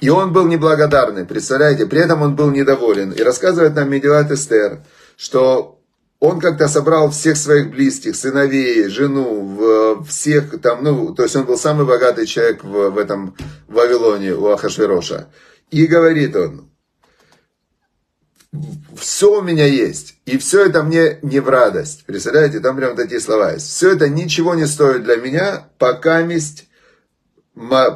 И 0.00 0.08
он 0.08 0.32
был 0.32 0.46
неблагодарный, 0.46 1.24
представляете? 1.24 1.84
При 1.86 1.98
этом 1.98 2.22
он 2.22 2.36
был 2.36 2.52
недоволен. 2.52 3.10
И 3.10 3.20
рассказывает 3.22 3.74
нам 3.74 3.90
Медилат 3.90 4.30
Эстер, 4.30 4.84
что 5.16 5.80
он 6.20 6.38
как-то 6.38 6.68
собрал 6.68 7.10
всех 7.10 7.36
своих 7.36 7.72
близких, 7.72 8.14
сыновей, 8.14 8.86
жену, 8.86 10.04
всех 10.08 10.60
там, 10.60 10.84
ну, 10.84 11.12
то 11.12 11.24
есть 11.24 11.34
он 11.34 11.44
был 11.44 11.58
самый 11.58 11.86
богатый 11.86 12.26
человек 12.26 12.62
в, 12.62 12.90
в 12.90 12.96
этом 12.96 13.34
Вавилоне 13.66 14.34
у 14.34 14.46
Ахашвероша. 14.46 15.26
И 15.72 15.88
говорит 15.88 16.36
он, 16.36 16.70
все 18.96 19.38
у 19.38 19.42
меня 19.42 19.66
есть, 19.66 20.16
и 20.24 20.38
все 20.38 20.66
это 20.66 20.82
мне 20.82 21.18
не 21.22 21.40
в 21.40 21.48
радость. 21.48 22.04
Представляете, 22.06 22.60
там 22.60 22.76
прям 22.76 22.96
такие 22.96 23.20
слова 23.20 23.52
есть. 23.52 23.68
Все 23.68 23.92
это 23.92 24.08
ничего 24.08 24.54
не 24.54 24.66
стоит 24.66 25.04
для 25.04 25.16
меня, 25.16 25.68
пока 25.78 26.22
месть 26.22 26.68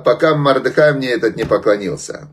пока 0.04 0.34
Мардыхай 0.34 0.92
мне 0.92 1.10
этот 1.10 1.36
не 1.36 1.44
поклонился. 1.44 2.28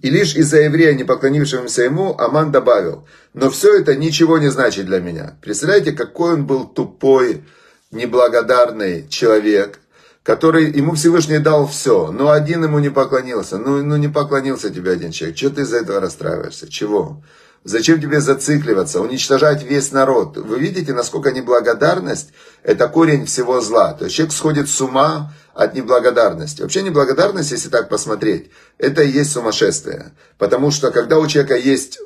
И 0.00 0.10
лишь 0.10 0.34
из-за 0.34 0.60
еврея, 0.60 0.92
не 0.92 1.04
поклонившегося 1.04 1.82
ему, 1.82 2.14
Аман 2.18 2.52
добавил, 2.52 3.06
но 3.32 3.48
все 3.48 3.78
это 3.78 3.94
ничего 3.94 4.38
не 4.38 4.50
значит 4.50 4.86
для 4.86 5.00
меня. 5.00 5.38
Представляете, 5.40 5.92
какой 5.92 6.34
он 6.34 6.46
был 6.46 6.66
тупой, 6.66 7.44
неблагодарный 7.90 9.08
человек, 9.08 9.80
который 10.22 10.70
ему 10.70 10.94
Всевышний 10.94 11.38
дал 11.38 11.66
все, 11.66 12.10
но 12.10 12.30
один 12.30 12.64
ему 12.64 12.80
не 12.80 12.90
поклонился. 12.90 13.56
Ну, 13.56 13.82
ну 13.82 13.96
не 13.96 14.08
поклонился 14.08 14.68
тебе 14.68 14.92
один 14.92 15.10
человек. 15.10 15.36
Чего 15.36 15.54
ты 15.54 15.62
из-за 15.62 15.78
этого 15.78 16.00
расстраиваешься? 16.00 16.68
Чего? 16.68 17.22
Зачем 17.64 17.98
тебе 17.98 18.20
зацикливаться, 18.20 19.00
уничтожать 19.00 19.62
весь 19.62 19.90
народ? 19.90 20.36
Вы 20.36 20.58
видите, 20.58 20.92
насколько 20.92 21.32
неблагодарность– 21.32 22.28
это 22.62 22.88
корень 22.88 23.24
всего 23.24 23.62
зла. 23.62 23.94
То 23.94 24.04
есть 24.04 24.16
человек 24.16 24.34
сходит 24.34 24.68
с 24.68 24.78
ума 24.82 25.32
от 25.54 25.74
неблагодарности. 25.74 26.60
Вообще 26.60 26.82
неблагодарность, 26.82 27.52
если 27.52 27.70
так 27.70 27.88
посмотреть, 27.88 28.50
это 28.76 29.02
и 29.02 29.10
есть 29.10 29.32
сумасшествие. 29.32 30.12
Потому 30.36 30.70
что 30.70 30.90
когда 30.90 31.18
у 31.18 31.26
человека 31.26 31.56
есть 31.56 32.00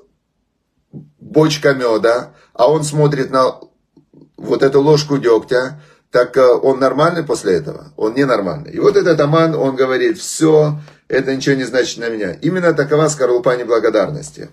бочка 1.19 1.75
меда, 1.75 2.31
а 2.55 2.71
он 2.71 2.85
смотрит 2.85 3.33
на 3.33 3.57
вот 4.37 4.63
эту 4.63 4.81
ложку 4.81 5.19
дегтя, 5.19 5.81
так 6.13 6.37
э, 6.37 6.47
он 6.47 6.79
нормальный 6.79 7.25
после 7.25 7.55
этого? 7.55 7.93
Он 7.97 8.15
ненормальный. 8.15 8.71
И 8.71 8.79
вот 8.79 8.97
этот 8.97 9.21
Аман, 9.21 9.57
он 9.57 9.75
говорит, 9.75 10.19
все, 10.19 10.79
это 11.09 11.35
ничего 11.35 11.57
не 11.57 11.65
значит 11.65 11.99
на 11.99 12.09
меня. 12.09 12.33
Именно 12.41 12.75
такова 12.75 13.09
скорлупа 13.09 13.57
неблагодарности. 13.57 14.51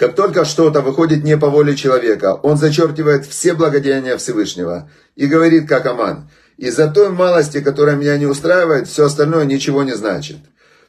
Как 0.00 0.14
только 0.14 0.46
что-то 0.46 0.80
выходит 0.80 1.24
не 1.24 1.36
по 1.36 1.50
воле 1.50 1.76
человека, 1.76 2.32
он 2.42 2.56
зачеркивает 2.56 3.26
все 3.26 3.52
благодеяния 3.52 4.16
Всевышнего 4.16 4.88
и 5.14 5.26
говорит, 5.26 5.68
как 5.68 5.84
Аман, 5.84 6.30
из-за 6.56 6.88
той 6.88 7.10
малости, 7.10 7.60
которая 7.60 7.96
меня 7.96 8.16
не 8.16 8.24
устраивает, 8.24 8.88
все 8.88 9.04
остальное 9.04 9.44
ничего 9.44 9.82
не 9.82 9.92
значит. 9.92 10.38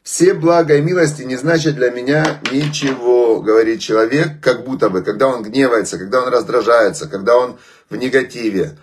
Все 0.01 0.33
блага 0.33 0.77
и 0.77 0.81
милости 0.81 1.23
не 1.23 1.35
значат 1.35 1.75
для 1.75 1.91
меня 1.91 2.39
ничего, 2.53 3.41
говорит 3.41 3.81
человек, 3.81 4.39
как 4.41 4.63
будто 4.63 4.89
бы, 4.89 5.01
когда 5.01 5.27
он 5.27 5.43
гневается, 5.43 5.97
когда 5.97 6.21
он 6.21 6.29
раздражается, 6.29 7.09
когда 7.09 7.35
он 7.35 7.59
в 7.89 7.97
негативе 7.97 8.77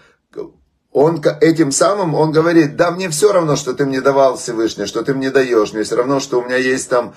он 0.90 1.22
этим 1.40 1.70
самым, 1.70 2.14
он 2.14 2.32
говорит, 2.32 2.76
да, 2.76 2.90
мне 2.90 3.10
все 3.10 3.30
равно, 3.30 3.56
что 3.56 3.74
ты 3.74 3.84
мне 3.84 4.00
давал 4.00 4.38
Всевышний, 4.38 4.86
что 4.86 5.02
ты 5.02 5.14
мне 5.14 5.30
даешь, 5.30 5.74
мне 5.74 5.82
все 5.82 5.96
равно, 5.96 6.18
что 6.18 6.40
у 6.40 6.44
меня 6.44 6.56
есть 6.56 6.88
там, 6.88 7.14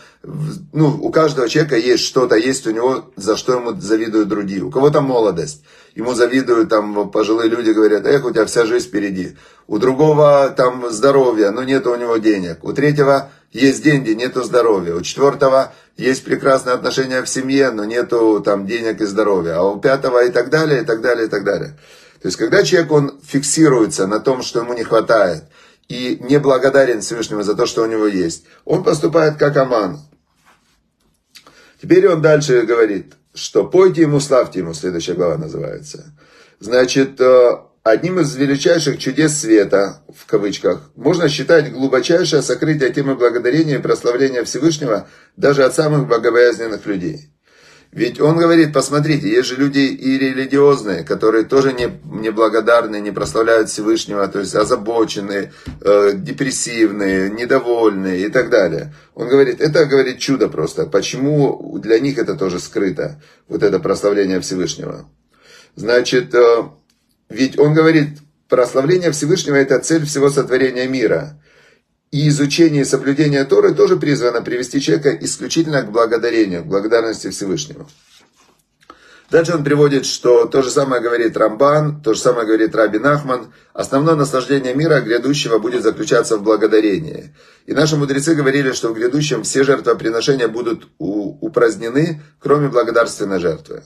ну, 0.73 0.89
у 1.01 1.09
каждого 1.09 1.47
человека 1.47 1.77
есть 1.77 2.03
что-то, 2.03 2.35
есть 2.35 2.67
у 2.67 2.71
него, 2.71 3.11
за 3.15 3.37
что 3.37 3.53
ему 3.53 3.79
завидуют 3.79 4.27
другие. 4.27 4.61
У 4.61 4.71
кого-то 4.71 4.99
молодость, 4.99 5.63
ему 5.95 6.13
завидуют 6.13 6.69
там 6.69 7.09
пожилые 7.11 7.49
люди, 7.49 7.71
говорят, 7.71 8.05
эх, 8.05 8.25
у 8.25 8.31
тебя 8.31 8.45
вся 8.45 8.65
жизнь 8.65 8.87
впереди. 8.87 9.37
У 9.67 9.77
другого 9.77 10.53
там 10.55 10.89
здоровье, 10.89 11.51
но 11.51 11.63
нет 11.63 11.87
у 11.87 11.95
него 11.95 12.17
денег. 12.17 12.65
У 12.65 12.73
третьего 12.73 13.29
есть 13.53 13.83
деньги, 13.83 14.11
нету 14.11 14.43
здоровья. 14.43 14.95
У 14.95 15.01
четвертого 15.01 15.71
есть 15.95 16.25
прекрасные 16.25 16.73
отношения 16.73 17.21
в 17.21 17.29
семье, 17.29 17.71
но 17.71 17.85
нету 17.85 18.41
там 18.43 18.67
денег 18.67 18.99
и 18.99 19.05
здоровья. 19.05 19.59
А 19.59 19.63
у 19.63 19.79
пятого 19.79 20.25
и 20.25 20.29
так 20.29 20.49
далее, 20.49 20.81
и 20.81 20.85
так 20.85 21.01
далее, 21.01 21.27
и 21.27 21.29
так 21.29 21.45
далее. 21.45 21.77
То 22.21 22.27
есть, 22.27 22.37
когда 22.37 22.63
человек, 22.63 22.91
он 22.91 23.19
фиксируется 23.25 24.05
на 24.05 24.19
том, 24.19 24.43
что 24.43 24.59
ему 24.59 24.73
не 24.73 24.83
хватает, 24.83 25.45
и 25.87 26.17
не 26.21 26.39
благодарен 26.39 27.01
Всевышнему 27.01 27.43
за 27.43 27.55
то, 27.55 27.65
что 27.65 27.83
у 27.83 27.85
него 27.85 28.07
есть, 28.07 28.45
он 28.63 28.83
поступает 28.83 29.37
как 29.37 29.57
Аман. 29.57 29.99
Теперь 31.81 32.07
он 32.07 32.21
дальше 32.21 32.61
говорит, 32.61 33.13
что 33.33 33.65
пойте 33.65 34.01
ему, 34.01 34.19
славьте 34.19 34.59
ему, 34.59 34.73
следующая 34.73 35.13
глава 35.13 35.37
называется. 35.37 36.13
Значит, 36.59 37.19
э, 37.19 37.57
одним 37.83 38.19
из 38.19 38.35
величайших 38.35 38.99
чудес 38.99 39.39
света, 39.39 40.03
в 40.15 40.25
кавычках, 40.27 40.91
можно 40.95 41.27
считать 41.27 41.73
глубочайшее 41.73 42.41
сокрытие 42.43 42.93
темы 42.93 43.15
благодарения 43.15 43.75
и 43.75 43.81
прославления 43.81 44.43
Всевышнего 44.43 45.07
даже 45.35 45.63
от 45.63 45.73
самых 45.73 46.07
богобоязненных 46.07 46.85
людей. 46.85 47.31
Ведь 47.91 48.21
он 48.21 48.37
говорит, 48.37 48.71
посмотрите, 48.71 49.29
есть 49.29 49.49
же 49.49 49.57
люди 49.57 49.79
и 49.79 50.17
религиозные, 50.17 51.03
которые 51.03 51.43
тоже 51.43 51.73
не, 51.73 51.91
не 52.05 52.31
благодарны, 52.31 53.01
не 53.01 53.11
прославляют 53.11 53.69
Всевышнего, 53.69 54.25
то 54.29 54.39
есть 54.39 54.55
озабоченные, 54.55 55.51
э, 55.81 56.11
депрессивные, 56.15 57.29
недовольные 57.29 58.27
и 58.27 58.29
так 58.29 58.49
далее. 58.49 58.93
Он 59.13 59.27
говорит, 59.27 59.59
это, 59.59 59.85
говорит, 59.85 60.19
чудо 60.19 60.47
просто. 60.47 60.85
Почему 60.85 61.77
для 61.79 61.99
них 61.99 62.17
это 62.17 62.35
тоже 62.35 62.61
скрыто, 62.61 63.21
вот 63.49 63.61
это 63.61 63.77
прославление 63.79 64.39
Всевышнего? 64.39 65.09
Значит, 65.75 66.33
э, 66.33 66.63
ведь 67.27 67.59
он 67.59 67.73
говорит, 67.73 68.19
прославление 68.47 69.11
Всевышнего 69.11 69.55
это 69.55 69.79
цель 69.79 70.05
всего 70.05 70.29
сотворения 70.29 70.87
мира. 70.87 71.40
И 72.11 72.27
изучение 72.27 72.81
и 72.81 72.85
соблюдение 72.85 73.45
Торы 73.45 73.73
тоже 73.73 73.95
призвано 73.95 74.41
привести 74.41 74.81
человека 74.81 75.17
исключительно 75.21 75.81
к 75.81 75.91
благодарению, 75.91 76.63
к 76.63 76.67
благодарности 76.67 77.29
Всевышнему. 77.29 77.87
Дальше 79.29 79.53
он 79.53 79.63
приводит, 79.63 80.05
что 80.05 80.45
то 80.45 80.61
же 80.61 80.69
самое 80.69 81.01
говорит 81.01 81.37
Рамбан, 81.37 82.01
то 82.01 82.13
же 82.13 82.19
самое 82.19 82.45
говорит 82.45 82.75
Раби 82.75 82.99
Нахман. 82.99 83.53
Основное 83.73 84.15
наслаждение 84.15 84.75
мира 84.75 84.99
грядущего 84.99 85.57
будет 85.57 85.83
заключаться 85.83 86.35
в 86.35 86.43
благодарении. 86.43 87.33
И 87.65 87.71
наши 87.71 87.95
мудрецы 87.95 88.35
говорили, 88.35 88.73
что 88.73 88.89
в 88.89 88.93
грядущем 88.93 89.43
все 89.43 89.63
жертвоприношения 89.63 90.49
будут 90.49 90.89
упразднены, 90.97 92.21
кроме 92.39 92.67
благодарственной 92.67 93.39
жертвы. 93.39 93.83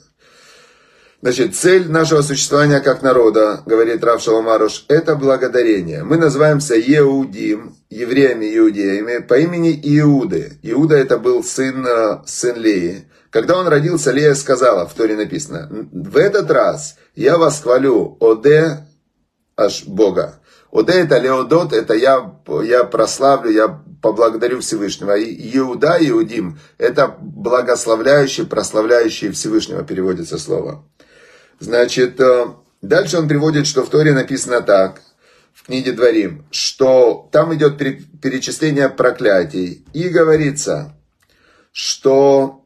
Значит, 1.25 1.55
цель 1.55 1.89
нашего 1.89 2.22
существования 2.22 2.82
как 2.82 3.01
народа, 3.01 3.63
говорит 3.65 4.03
Рав 4.03 4.22
Шаламаруш, 4.22 4.86
это 4.89 5.15
благодарение. 5.15 6.03
Мы 6.03 6.17
называемся 6.17 6.75
Еудим, 6.75 7.75
евреями-иудеями, 7.89 9.24
по 9.24 9.34
имени 9.34 9.72
Иуды. 9.72 10.60
Иуда 10.62 10.96
это 10.96 11.17
был 11.17 11.44
сын, 11.44 11.84
э, 11.84 12.22
сын 12.27 12.55
Леи. 12.55 13.10
Когда 13.32 13.58
он 13.58 13.67
родился, 13.67 14.12
Лея 14.12 14.36
сказала, 14.36 14.88
в 14.88 14.94
Торе 14.94 15.15
написано, 15.15 15.67
в 15.91 16.15
этот 16.15 16.51
раз 16.51 16.96
я 17.15 17.39
вас 17.39 17.60
хвалю, 17.60 18.17
Оде, 18.20 18.86
аж 19.58 19.84
Бога. 19.86 20.39
Оде 20.70 20.94
это 20.94 21.17
Леодот, 21.17 21.74
это 21.74 21.96
я, 21.96 22.36
я 22.63 22.84
прославлю, 22.84 23.50
я 23.50 23.82
поблагодарю 24.00 24.60
Всевышнего. 24.60 25.17
И 25.17 25.58
Иуда, 25.58 25.98
Иудим, 26.00 26.60
это 26.77 27.08
благословляющий, 27.20 28.46
прославляющий 28.46 29.32
Всевышнего, 29.32 29.84
переводится 29.84 30.38
слово. 30.38 30.86
Значит, 31.60 32.20
э, 32.20 32.48
дальше 32.82 33.18
он 33.18 33.28
приводит, 33.28 33.68
что 33.68 33.84
в 33.84 33.90
Торе 33.90 34.14
написано 34.14 34.62
так, 34.62 35.02
в 35.54 35.66
книге 35.66 35.94
Дворим, 35.94 36.46
что 36.52 37.30
там 37.32 37.54
идет 37.56 37.78
перечисление 37.78 38.90
проклятий. 38.90 39.86
И 39.94 40.10
говорится, 40.10 40.96
что 41.72 42.66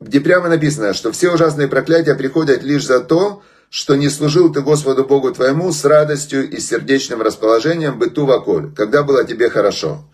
где 0.00 0.20
прямо 0.20 0.48
написано, 0.48 0.94
что 0.94 1.12
все 1.12 1.30
ужасные 1.30 1.68
проклятия 1.68 2.14
приходят 2.14 2.62
лишь 2.62 2.86
за 2.86 3.00
то, 3.00 3.42
что 3.68 3.94
не 3.94 4.08
служил 4.08 4.52
ты 4.52 4.62
Господу 4.62 5.04
Богу 5.04 5.30
твоему 5.30 5.72
с 5.72 5.84
радостью 5.84 6.50
и 6.50 6.58
сердечным 6.58 7.22
расположением 7.22 7.98
быту 7.98 8.26
ваколь, 8.26 8.72
когда 8.74 9.02
было 9.02 9.24
тебе 9.24 9.50
хорошо. 9.50 10.04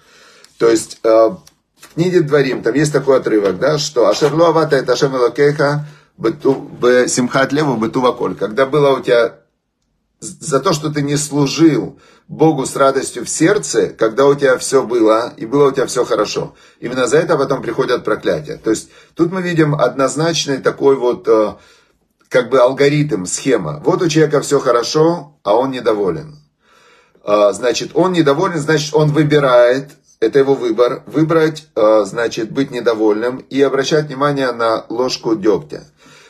То 0.59 0.69
есть, 0.69 0.99
э, 1.03 1.09
в 1.09 1.95
книге 1.95 2.21
Дворим, 2.21 2.63
там 2.63 2.75
есть 2.75 2.93
такой 2.93 3.19
отрывок, 3.19 3.59
да, 3.59 3.79
что 3.79 4.09
Ашерло 4.09 4.49
авата 4.49 4.77
это 4.77 4.93
Ашем 4.93 5.17
Элокеха, 5.17 5.87
Симхат 6.19 7.53
Леву 7.53 7.77
Бетува 7.77 8.13
Коль. 8.13 8.35
Когда 8.35 8.67
было 8.67 8.97
у 8.97 9.03
тебя 9.03 9.41
за 10.21 10.61
то, 10.61 10.73
что 10.73 10.91
ты 10.91 11.03
не 11.03 11.17
служил 11.17 11.99
Богу 12.29 12.67
с 12.67 12.75
радостью 12.75 13.25
в 13.25 13.29
сердце, 13.29 13.89
когда 13.89 14.27
у 14.27 14.35
тебя 14.35 14.57
все 14.59 14.83
было, 14.83 15.33
и 15.37 15.47
было 15.47 15.69
у 15.69 15.73
тебя 15.73 15.87
все 15.87 16.05
хорошо. 16.05 16.55
Именно 16.81 17.07
за 17.07 17.19
это 17.19 17.37
потом 17.37 17.63
приходят 17.63 18.05
проклятия. 18.05 18.57
То 18.57 18.71
есть 18.71 18.91
тут 19.15 19.31
мы 19.31 19.43
видим 19.43 19.75
однозначный 19.75 20.59
такой 20.59 20.97
вот 20.97 21.29
э, 21.29 21.55
как 22.29 22.51
бы 22.51 22.59
алгоритм, 22.59 23.27
схема. 23.27 23.81
Вот 23.85 24.03
у 24.03 24.09
человека 24.09 24.41
все 24.41 24.59
хорошо, 24.59 25.39
а 25.43 25.55
он 25.55 25.71
недоволен. 25.71 26.39
А, 27.23 27.53
значит, 27.53 27.91
он 27.95 28.13
недоволен, 28.13 28.59
значит, 28.59 28.95
он 28.95 29.11
выбирает, 29.13 29.91
это 30.21 30.39
его 30.39 30.55
выбор, 30.55 31.03
выбрать, 31.07 31.69
э, 31.75 32.05
значит, 32.05 32.51
быть 32.51 32.71
недовольным 32.71 33.39
и 33.39 33.61
обращать 33.61 34.07
внимание 34.07 34.53
на 34.53 34.87
ложку 34.89 35.37
дегтя. 35.37 35.85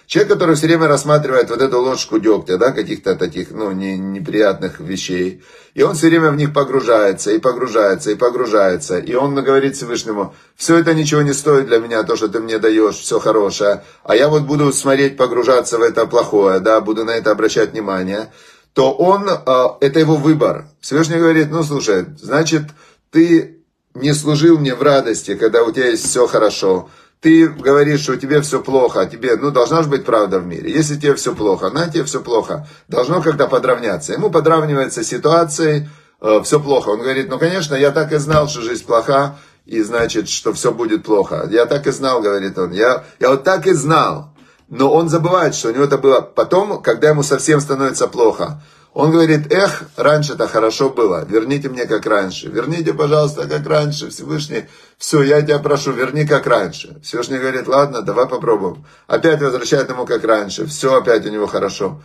Человек, 0.06 0.34
который 0.34 0.54
все 0.54 0.68
время 0.68 0.86
рассматривает 0.86 1.50
вот 1.50 1.60
эту 1.60 1.80
ложку 1.80 2.20
дегтя, 2.20 2.58
да, 2.58 2.70
каких-то 2.70 3.16
таких, 3.16 3.50
ну, 3.50 3.72
не, 3.72 3.98
неприятных 3.98 4.78
вещей, 4.78 5.42
и 5.74 5.82
он 5.82 5.96
все 5.96 6.08
время 6.08 6.30
в 6.30 6.36
них 6.36 6.54
погружается, 6.54 7.32
и 7.32 7.40
погружается, 7.40 8.12
и 8.12 8.14
погружается, 8.14 8.98
и 8.98 9.14
он 9.14 9.34
говорит 9.34 9.74
Всевышнему, 9.74 10.32
все 10.54 10.78
это 10.78 10.94
ничего 10.94 11.22
не 11.22 11.32
стоит 11.32 11.66
для 11.66 11.80
меня, 11.80 12.04
то, 12.04 12.14
что 12.14 12.28
ты 12.28 12.38
мне 12.38 12.58
даешь, 12.58 12.94
все 12.94 13.18
хорошее, 13.18 13.82
а 14.04 14.14
я 14.14 14.28
вот 14.28 14.42
буду 14.42 14.72
смотреть, 14.72 15.16
погружаться 15.16 15.76
в 15.76 15.82
это 15.82 16.06
плохое, 16.06 16.60
да, 16.60 16.80
буду 16.80 17.04
на 17.04 17.10
это 17.10 17.32
обращать 17.32 17.72
внимание, 17.72 18.32
то 18.74 18.92
он, 18.92 19.28
а, 19.28 19.76
это 19.80 19.98
его 19.98 20.14
выбор. 20.14 20.66
Всевышний 20.80 21.16
говорит, 21.16 21.50
ну, 21.50 21.64
слушай, 21.64 22.06
значит, 22.20 22.62
ты 23.10 23.56
не 23.94 24.12
служил 24.12 24.58
мне 24.58 24.74
в 24.74 24.82
радости, 24.82 25.34
когда 25.34 25.64
у 25.64 25.72
тебя 25.72 25.88
есть 25.88 26.04
все 26.04 26.26
хорошо, 26.26 26.90
ты 27.20 27.48
говоришь, 27.48 28.00
что 28.00 28.16
тебе 28.16 28.40
все 28.42 28.62
плохо, 28.62 29.00
а 29.00 29.06
тебе, 29.06 29.36
ну, 29.36 29.50
должна 29.50 29.82
же 29.82 29.88
быть 29.88 30.04
правда 30.04 30.38
в 30.38 30.46
мире. 30.46 30.70
Если 30.70 30.96
тебе 30.96 31.14
все 31.14 31.34
плохо, 31.34 31.70
на 31.70 31.88
тебе 31.88 32.04
все 32.04 32.20
плохо, 32.20 32.68
должно 32.88 33.22
когда 33.22 33.46
подравняться. 33.46 34.12
Ему 34.12 34.30
подравнивается 34.30 35.02
ситуацией, 35.02 35.88
э, 36.20 36.40
все 36.44 36.60
плохо. 36.60 36.90
Он 36.90 37.00
говорит, 37.00 37.28
ну, 37.28 37.38
конечно, 37.38 37.74
я 37.74 37.90
так 37.90 38.12
и 38.12 38.16
знал, 38.16 38.48
что 38.48 38.60
жизнь 38.60 38.84
плоха, 38.84 39.36
и 39.64 39.82
значит, 39.82 40.28
что 40.28 40.52
все 40.52 40.72
будет 40.72 41.04
плохо. 41.04 41.48
Я 41.50 41.66
так 41.66 41.86
и 41.86 41.90
знал, 41.90 42.20
говорит 42.20 42.56
он, 42.58 42.72
я, 42.72 43.04
я 43.18 43.30
вот 43.30 43.42
так 43.44 43.66
и 43.66 43.72
знал. 43.72 44.32
Но 44.68 44.92
он 44.92 45.08
забывает, 45.08 45.54
что 45.54 45.68
у 45.68 45.72
него 45.72 45.84
это 45.84 45.98
было 45.98 46.20
потом, 46.20 46.82
когда 46.82 47.08
ему 47.08 47.22
совсем 47.22 47.60
становится 47.60 48.08
плохо. 48.08 48.62
Он 48.96 49.10
говорит, 49.10 49.52
эх, 49.52 49.82
раньше-то 49.96 50.48
хорошо 50.48 50.88
было, 50.88 51.22
верните 51.28 51.68
мне 51.68 51.84
как 51.84 52.06
раньше. 52.06 52.48
Верните, 52.48 52.94
пожалуйста, 52.94 53.46
как 53.46 53.66
раньше. 53.66 54.08
Всевышний, 54.08 54.64
все, 54.96 55.20
я 55.22 55.42
тебя 55.42 55.58
прошу, 55.58 55.92
верни 55.92 56.26
как 56.26 56.46
раньше. 56.46 56.98
Всевышний 57.02 57.36
говорит, 57.36 57.68
ладно, 57.68 58.00
давай 58.00 58.26
попробуем. 58.26 58.86
Опять 59.06 59.42
возвращает 59.42 59.90
ему 59.90 60.06
как 60.06 60.24
раньше, 60.24 60.64
все 60.64 60.96
опять 60.96 61.26
у 61.26 61.28
него 61.28 61.46
хорошо. 61.46 62.00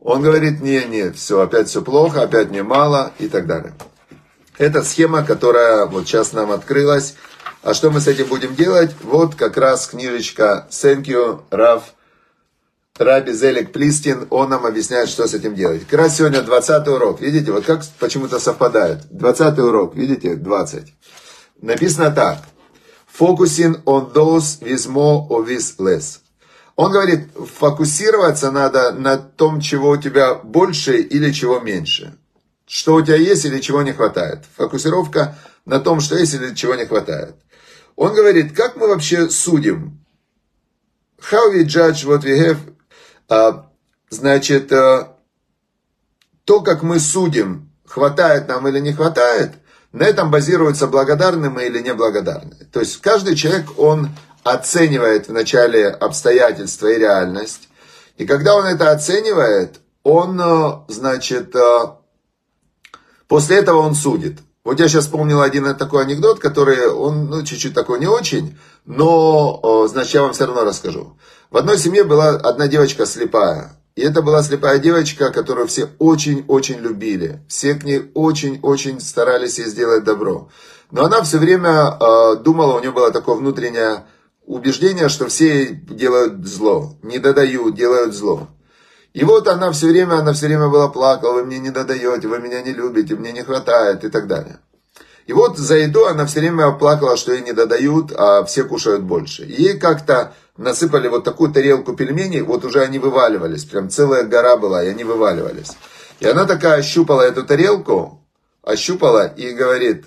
Он 0.00 0.20
говорит, 0.20 0.60
не, 0.60 0.84
не, 0.86 1.12
все, 1.12 1.42
опять 1.42 1.68
все 1.68 1.80
плохо, 1.80 2.22
опять 2.22 2.50
мне 2.50 2.64
мало 2.64 3.12
и 3.20 3.28
так 3.28 3.46
далее. 3.46 3.74
Это 4.58 4.82
схема, 4.82 5.22
которая 5.22 5.86
вот 5.86 6.08
сейчас 6.08 6.32
нам 6.32 6.50
открылась. 6.50 7.14
А 7.62 7.72
что 7.72 7.92
мы 7.92 8.00
с 8.00 8.08
этим 8.08 8.26
будем 8.26 8.56
делать? 8.56 8.90
Вот 9.04 9.36
как 9.36 9.56
раз 9.56 9.86
книжечка 9.86 10.66
Thank 10.72 11.04
you, 11.04 11.42
Раф 11.50 11.84
Раби 12.98 13.32
Зелик 13.32 13.72
Плистин, 13.72 14.26
он 14.30 14.48
нам 14.48 14.64
объясняет, 14.64 15.08
что 15.08 15.26
с 15.26 15.34
этим 15.34 15.54
делать. 15.54 15.86
Как 15.86 16.00
раз 16.00 16.16
сегодня 16.16 16.40
20 16.40 16.88
урок, 16.88 17.20
видите, 17.20 17.52
вот 17.52 17.66
как 17.66 17.84
почему-то 17.98 18.38
совпадает. 18.38 19.06
20 19.10 19.58
урок, 19.58 19.94
видите, 19.94 20.34
20. 20.34 20.94
Написано 21.60 22.10
так. 22.10 22.38
Focusing 23.18 23.82
on 23.84 24.12
those 24.12 24.60
with 24.60 24.88
more 24.88 25.28
or 25.28 25.46
with 25.46 25.76
less. 25.78 26.20
Он 26.74 26.92
говорит, 26.92 27.28
фокусироваться 27.58 28.50
надо 28.50 28.92
на 28.92 29.16
том, 29.16 29.60
чего 29.60 29.90
у 29.90 29.96
тебя 29.96 30.34
больше 30.34 30.98
или 30.98 31.32
чего 31.32 31.60
меньше. 31.60 32.18
Что 32.66 32.94
у 32.94 33.02
тебя 33.02 33.16
есть 33.16 33.44
или 33.44 33.60
чего 33.60 33.82
не 33.82 33.92
хватает. 33.92 34.44
Фокусировка 34.56 35.38
на 35.64 35.80
том, 35.80 36.00
что 36.00 36.16
есть 36.16 36.34
или 36.34 36.54
чего 36.54 36.74
не 36.74 36.86
хватает. 36.86 37.36
Он 37.94 38.14
говорит, 38.14 38.54
как 38.54 38.76
мы 38.76 38.88
вообще 38.88 39.28
судим? 39.30 40.04
How 41.30 41.50
we 41.50 41.64
judge 41.64 42.04
what 42.04 42.24
we 42.24 42.38
have 42.38 42.58
значит, 44.10 44.72
э, 44.72 45.08
то, 46.44 46.60
как 46.60 46.82
мы 46.82 47.00
судим, 47.00 47.70
хватает 47.86 48.48
нам 48.48 48.66
или 48.68 48.80
не 48.80 48.92
хватает, 48.92 49.52
на 49.92 50.04
этом 50.04 50.30
базируется, 50.30 50.86
благодарны 50.86 51.50
мы 51.50 51.66
или 51.66 51.80
неблагодарны. 51.80 52.66
То 52.72 52.80
есть 52.80 53.00
каждый 53.00 53.34
человек, 53.34 53.78
он 53.78 54.10
оценивает 54.44 55.28
вначале 55.28 55.88
обстоятельства 55.88 56.88
и 56.88 56.98
реальность. 56.98 57.68
И 58.16 58.26
когда 58.26 58.54
он 58.54 58.66
это 58.66 58.90
оценивает, 58.90 59.80
он, 60.02 60.40
э, 60.40 60.72
значит, 60.88 61.54
э, 61.54 61.78
после 63.26 63.56
этого 63.56 63.78
он 63.78 63.94
судит. 63.94 64.38
Вот 64.66 64.80
я 64.80 64.88
сейчас 64.88 65.04
вспомнил 65.04 65.42
один 65.42 65.72
такой 65.76 66.02
анекдот, 66.02 66.40
который, 66.40 66.88
он, 66.88 67.26
ну, 67.26 67.44
чуть-чуть 67.44 67.72
такой 67.72 68.00
не 68.00 68.08
очень, 68.08 68.58
но, 68.84 69.86
значит, 69.88 70.14
я 70.14 70.22
вам 70.22 70.32
все 70.32 70.46
равно 70.46 70.64
расскажу. 70.64 71.16
В 71.52 71.56
одной 71.56 71.78
семье 71.78 72.02
была 72.02 72.30
одна 72.30 72.66
девочка 72.66 73.06
слепая. 73.06 73.80
И 73.94 74.00
это 74.00 74.22
была 74.22 74.42
слепая 74.42 74.80
девочка, 74.80 75.30
которую 75.30 75.68
все 75.68 75.90
очень-очень 76.00 76.80
любили. 76.80 77.44
Все 77.46 77.76
к 77.76 77.84
ней 77.84 78.10
очень-очень 78.14 79.00
старались 79.00 79.60
ей 79.60 79.68
сделать 79.68 80.02
добро. 80.02 80.48
Но 80.90 81.04
она 81.04 81.22
все 81.22 81.38
время 81.38 81.96
э, 82.00 82.36
думала, 82.42 82.76
у 82.76 82.80
нее 82.80 82.90
было 82.90 83.12
такое 83.12 83.36
внутреннее 83.36 84.06
убеждение, 84.46 85.08
что 85.08 85.28
все 85.28 85.66
делают 85.66 86.44
зло, 86.44 86.96
не 87.04 87.20
додают, 87.20 87.76
делают 87.76 88.16
зло. 88.16 88.48
И 89.16 89.24
вот 89.24 89.48
она 89.48 89.72
все 89.72 89.86
время, 89.86 90.16
она 90.16 90.34
все 90.34 90.44
время 90.44 90.68
была 90.68 90.88
плакала, 90.88 91.32
вы 91.32 91.44
мне 91.46 91.58
не 91.58 91.70
додаете, 91.70 92.28
вы 92.28 92.38
меня 92.38 92.60
не 92.60 92.74
любите, 92.74 93.14
мне 93.14 93.32
не 93.32 93.42
хватает 93.42 94.04
и 94.04 94.10
так 94.10 94.26
далее. 94.26 94.58
И 95.24 95.32
вот 95.32 95.56
за 95.56 95.76
еду 95.76 96.04
она 96.04 96.26
все 96.26 96.40
время 96.40 96.70
плакала, 96.72 97.16
что 97.16 97.32
ей 97.32 97.40
не 97.40 97.54
додают, 97.54 98.12
а 98.14 98.44
все 98.44 98.64
кушают 98.64 99.04
больше. 99.04 99.46
И 99.46 99.62
ей 99.62 99.78
как-то 99.78 100.34
насыпали 100.58 101.08
вот 101.08 101.24
такую 101.24 101.50
тарелку 101.50 101.94
пельменей, 101.94 102.42
вот 102.42 102.66
уже 102.66 102.82
они 102.82 102.98
вываливались, 102.98 103.64
прям 103.64 103.88
целая 103.88 104.24
гора 104.24 104.58
была, 104.58 104.84
и 104.84 104.88
они 104.88 105.04
вываливались. 105.04 105.72
И 106.20 106.26
она 106.26 106.44
такая 106.44 106.80
ощупала 106.80 107.22
эту 107.22 107.42
тарелку, 107.42 108.22
ощупала 108.62 109.26
и 109.28 109.54
говорит, 109.54 110.04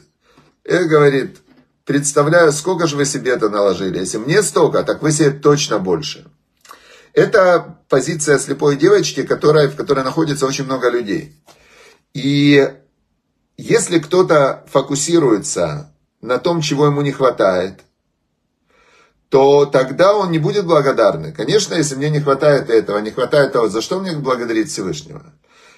э, 0.65 0.83
говорит, 0.83 1.37
представляю, 1.83 2.51
сколько 2.51 2.85
же 2.85 2.95
вы 2.95 3.05
себе 3.05 3.31
это 3.31 3.49
наложили. 3.49 3.97
Если 3.97 4.19
мне 4.19 4.43
столько, 4.43 4.83
так 4.83 5.01
вы 5.01 5.11
себе 5.11 5.31
точно 5.31 5.79
больше. 5.79 6.27
Это 7.13 7.77
позиция 7.89 8.37
слепой 8.39 8.75
девочки, 8.75 9.23
которая, 9.23 9.69
в 9.69 9.75
которой 9.75 10.03
находится 10.03 10.45
очень 10.45 10.65
много 10.65 10.89
людей. 10.89 11.35
И 12.13 12.71
если 13.57 13.99
кто-то 13.99 14.65
фокусируется 14.67 15.93
на 16.21 16.37
том, 16.37 16.61
чего 16.61 16.85
ему 16.85 17.01
не 17.01 17.11
хватает, 17.11 17.81
то 19.29 19.65
тогда 19.65 20.15
он 20.15 20.31
не 20.31 20.39
будет 20.39 20.65
благодарный. 20.65 21.31
Конечно, 21.31 21.75
если 21.75 21.95
мне 21.95 22.09
не 22.09 22.19
хватает 22.19 22.69
этого, 22.69 22.97
не 22.97 23.11
хватает 23.11 23.53
того, 23.53 23.69
за 23.69 23.81
что 23.81 23.99
мне 23.99 24.15
благодарить 24.17 24.69
Всевышнего? 24.69 25.23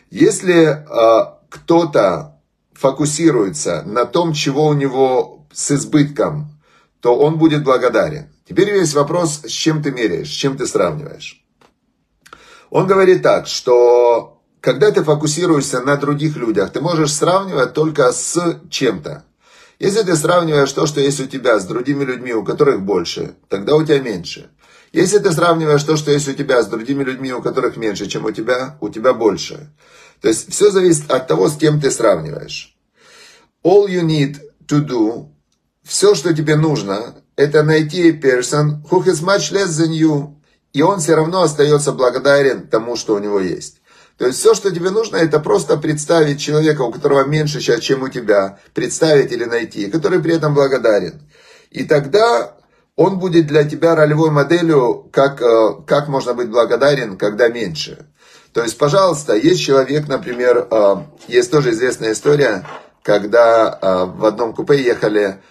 Если 0.10 0.68
э, 0.68 1.34
кто-то 1.50 2.40
фокусируется 2.74 3.84
на 3.84 4.06
том, 4.06 4.34
чего 4.34 4.68
у 4.68 4.74
него 4.74 5.48
с 5.52 5.72
избытком, 5.72 6.60
то 7.02 7.18
он 7.18 7.38
будет 7.38 7.64
благодарен. 7.64 8.31
Теперь 8.52 8.76
есть 8.76 8.96
вопрос, 8.96 9.44
с 9.46 9.50
чем 9.50 9.82
ты 9.82 9.92
меряешь, 9.92 10.28
с 10.28 10.34
чем 10.34 10.58
ты 10.58 10.68
сравниваешь. 10.68 11.42
Он 12.70 12.86
говорит 12.86 13.24
так, 13.24 13.48
что 13.48 14.42
когда 14.60 14.92
ты 14.92 15.06
фокусируешься 15.06 15.80
на 15.80 15.96
других 15.96 16.36
людях, 16.36 16.74
ты 16.74 16.82
можешь 16.82 17.14
сравнивать 17.14 17.72
только 17.72 18.12
с 18.12 18.60
чем-то. 18.70 19.24
Если 19.80 20.04
ты 20.04 20.18
сравниваешь 20.18 20.74
то, 20.74 20.86
что 20.86 21.00
есть 21.00 21.22
у 21.22 21.28
тебя 21.28 21.62
с 21.62 21.66
другими 21.66 22.04
людьми, 22.04 22.34
у 22.34 22.44
которых 22.44 22.82
больше, 22.82 23.36
тогда 23.48 23.74
у 23.74 23.86
тебя 23.86 24.00
меньше. 24.00 24.50
Если 24.92 25.20
ты 25.20 25.32
сравниваешь 25.32 25.84
то, 25.84 25.96
что 25.96 26.12
есть 26.12 26.28
у 26.28 26.34
тебя 26.34 26.62
с 26.62 26.68
другими 26.68 27.06
людьми, 27.06 27.32
у 27.32 27.42
которых 27.42 27.78
меньше, 27.78 28.08
чем 28.08 28.26
у 28.26 28.32
тебя, 28.32 28.78
у 28.82 28.90
тебя 28.90 29.14
больше. 29.14 29.72
То 30.20 30.28
есть 30.28 30.52
все 30.52 30.72
зависит 30.72 31.10
от 31.10 31.26
того, 31.26 31.48
с 31.48 31.56
кем 31.56 31.80
ты 31.80 31.90
сравниваешь. 31.90 32.76
All 33.64 33.88
you 33.88 34.02
need 34.02 34.42
to 34.68 34.86
do, 34.86 35.30
все, 35.84 36.16
что 36.16 36.34
тебе 36.34 36.58
нужно, 36.58 37.16
это 37.42 37.64
найти 37.64 38.12
person 38.12 38.84
who 38.90 39.04
has 39.04 39.24
much 39.24 39.52
less 39.52 39.80
than 39.80 39.92
you, 39.92 40.36
и 40.74 40.82
он 40.84 41.00
все 41.00 41.16
равно 41.16 41.42
остается 41.42 41.92
благодарен 41.92 42.68
тому, 42.68 42.96
что 42.96 43.16
у 43.16 43.20
него 43.20 43.40
есть. 43.40 43.82
То 44.18 44.28
есть 44.28 44.40
все, 44.40 44.54
что 44.54 44.70
тебе 44.70 44.92
нужно, 44.92 45.18
это 45.18 45.40
просто 45.40 45.78
представить 45.78 46.40
человека, 46.40 46.84
у 46.84 46.92
которого 46.92 47.26
меньше 47.26 47.60
сейчас, 47.60 47.80
чем 47.80 48.04
у 48.04 48.10
тебя, 48.10 48.60
представить 48.76 49.32
или 49.32 49.46
найти, 49.46 49.90
который 49.90 50.22
при 50.22 50.36
этом 50.36 50.54
благодарен. 50.54 51.28
И 51.72 51.84
тогда 51.84 52.56
он 52.96 53.18
будет 53.18 53.48
для 53.48 53.64
тебя 53.64 53.96
ролевой 53.96 54.30
моделью, 54.30 55.10
как, 55.12 55.42
э, 55.42 55.82
как 55.88 56.08
можно 56.08 56.36
быть 56.36 56.50
благодарен, 56.50 57.18
когда 57.18 57.48
меньше. 57.48 58.06
То 58.54 58.62
есть, 58.62 58.78
пожалуйста, 58.78 59.36
есть 59.36 59.62
человек, 59.62 60.08
например, 60.08 60.68
э, 60.70 60.96
есть 61.28 61.50
тоже 61.50 61.72
известная 61.72 62.12
история, 62.12 62.68
когда 63.02 63.80
э, 63.82 64.06
в 64.06 64.26
одном 64.26 64.54
купе 64.54 64.80
ехали, 64.84 65.42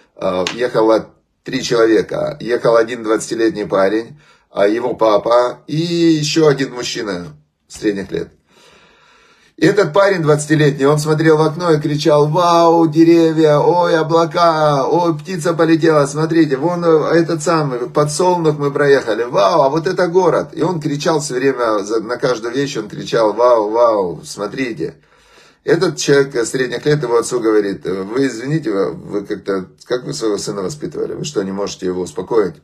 ехало 0.53 1.09
три 1.43 1.63
человека. 1.63 2.37
Ехал 2.39 2.75
один 2.75 3.05
20-летний 3.05 3.65
парень, 3.65 4.19
а 4.49 4.67
его 4.67 4.95
папа 4.95 5.59
и 5.67 5.77
еще 5.77 6.47
один 6.47 6.73
мужчина 6.73 7.27
средних 7.67 8.11
лет. 8.11 8.29
И 9.61 9.65
этот 9.67 9.93
парень 9.93 10.21
20-летний, 10.21 10.85
он 10.85 10.97
смотрел 10.97 11.37
в 11.37 11.41
окно 11.41 11.71
и 11.71 11.79
кричал, 11.79 12.27
вау, 12.27 12.87
деревья, 12.87 13.57
ой, 13.57 13.95
облака, 13.95 14.87
ой, 14.87 15.15
птица 15.15 15.53
полетела, 15.53 16.07
смотрите, 16.07 16.57
вон 16.57 16.83
этот 16.83 17.43
самый, 17.43 17.87
подсолнух 17.87 18.57
мы 18.57 18.71
проехали, 18.71 19.21
вау, 19.21 19.61
а 19.61 19.69
вот 19.69 19.85
это 19.85 20.07
город. 20.07 20.49
И 20.53 20.63
он 20.63 20.81
кричал 20.81 21.19
все 21.19 21.35
время, 21.35 21.77
на 21.99 22.17
каждую 22.17 22.55
вещь 22.55 22.75
он 22.77 22.89
кричал, 22.89 23.33
вау, 23.33 23.69
вау, 23.69 24.21
смотрите. 24.23 24.95
Этот 25.63 25.97
человек 25.97 26.45
средних 26.47 26.85
лет 26.85 27.03
его 27.03 27.17
отцу 27.17 27.39
говорит, 27.39 27.85
вы 27.85 28.25
извините, 28.25 28.71
вы 28.71 29.23
как-то, 29.25 29.67
как 29.85 30.05
вы 30.05 30.13
своего 30.13 30.37
сына 30.37 30.63
воспитывали, 30.63 31.13
вы 31.13 31.23
что, 31.23 31.43
не 31.43 31.51
можете 31.51 31.85
его 31.85 32.01
успокоить? 32.01 32.55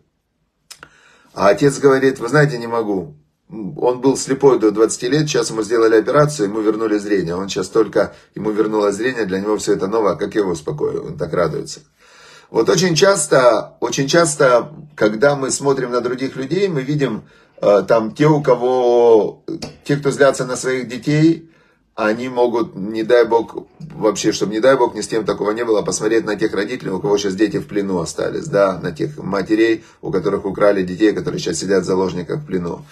А 1.34 1.50
отец 1.50 1.78
говорит, 1.78 2.20
вы 2.20 2.28
знаете, 2.30 2.58
не 2.58 2.66
могу. 2.66 3.16
Он 3.50 4.02
был 4.02 4.18
слепой 4.18 4.60
до 4.60 4.72
20 4.72 5.04
лет, 5.04 5.30
сейчас 5.30 5.52
ему 5.52 5.62
сделали 5.62 5.96
операцию, 5.96 6.50
ему 6.50 6.60
вернули 6.62 6.98
зрение. 6.98 7.36
Он 7.36 7.48
сейчас 7.48 7.70
только, 7.70 8.16
ему 8.34 8.50
вернуло 8.50 8.92
зрение, 8.92 9.26
для 9.26 9.40
него 9.40 9.58
все 9.58 9.74
это 9.74 9.88
новое, 9.88 10.16
как 10.16 10.34
я 10.34 10.42
его 10.42 10.52
успокою, 10.52 11.06
он 11.06 11.18
так 11.18 11.32
радуется. 11.34 11.82
Вот 12.50 12.68
очень 12.70 12.96
часто, 12.96 13.78
очень 13.80 14.08
часто, 14.08 14.72
когда 14.96 15.36
мы 15.36 15.52
смотрим 15.52 15.92
на 15.92 16.02
других 16.02 16.36
людей, 16.36 16.68
мы 16.68 16.82
видим 16.82 17.26
э, 17.62 17.84
там 17.88 18.16
те, 18.16 18.28
у 18.28 18.42
кого, 18.42 19.46
те, 19.84 19.98
кто 19.98 20.10
злятся 20.12 20.46
на 20.46 20.56
своих 20.56 20.88
детей, 20.88 21.52
они 21.98 22.30
могут, 22.30 22.76
не 22.76 23.02
дай 23.02 23.26
бог, 23.26 23.58
вообще, 23.80 24.32
чтобы 24.32 24.54
не 24.54 24.60
дай 24.60 24.78
бог, 24.78 24.94
ни 24.94 25.02
с 25.02 25.08
тем 25.08 25.26
такого 25.26 25.50
не 25.50 25.66
было, 25.66 25.82
посмотреть 25.82 26.26
на 26.26 26.36
тех 26.36 26.54
родителей, 26.54 26.92
у 26.92 27.00
кого 27.00 27.18
сейчас 27.18 27.34
дети 27.34 27.58
в 27.58 27.66
плену 27.66 28.00
остались, 28.00 28.46
да, 28.46 28.80
на 28.80 28.92
тех 28.92 29.18
матерей, 29.18 29.84
у 30.04 30.12
которых 30.12 30.46
украли 30.46 30.84
детей, 30.84 31.12
которые 31.12 31.40
сейчас 31.40 31.58
сидят 31.58 31.84
в 31.84 31.88
заложниках 31.88 32.42
в 32.42 32.46
плену. 32.46 32.86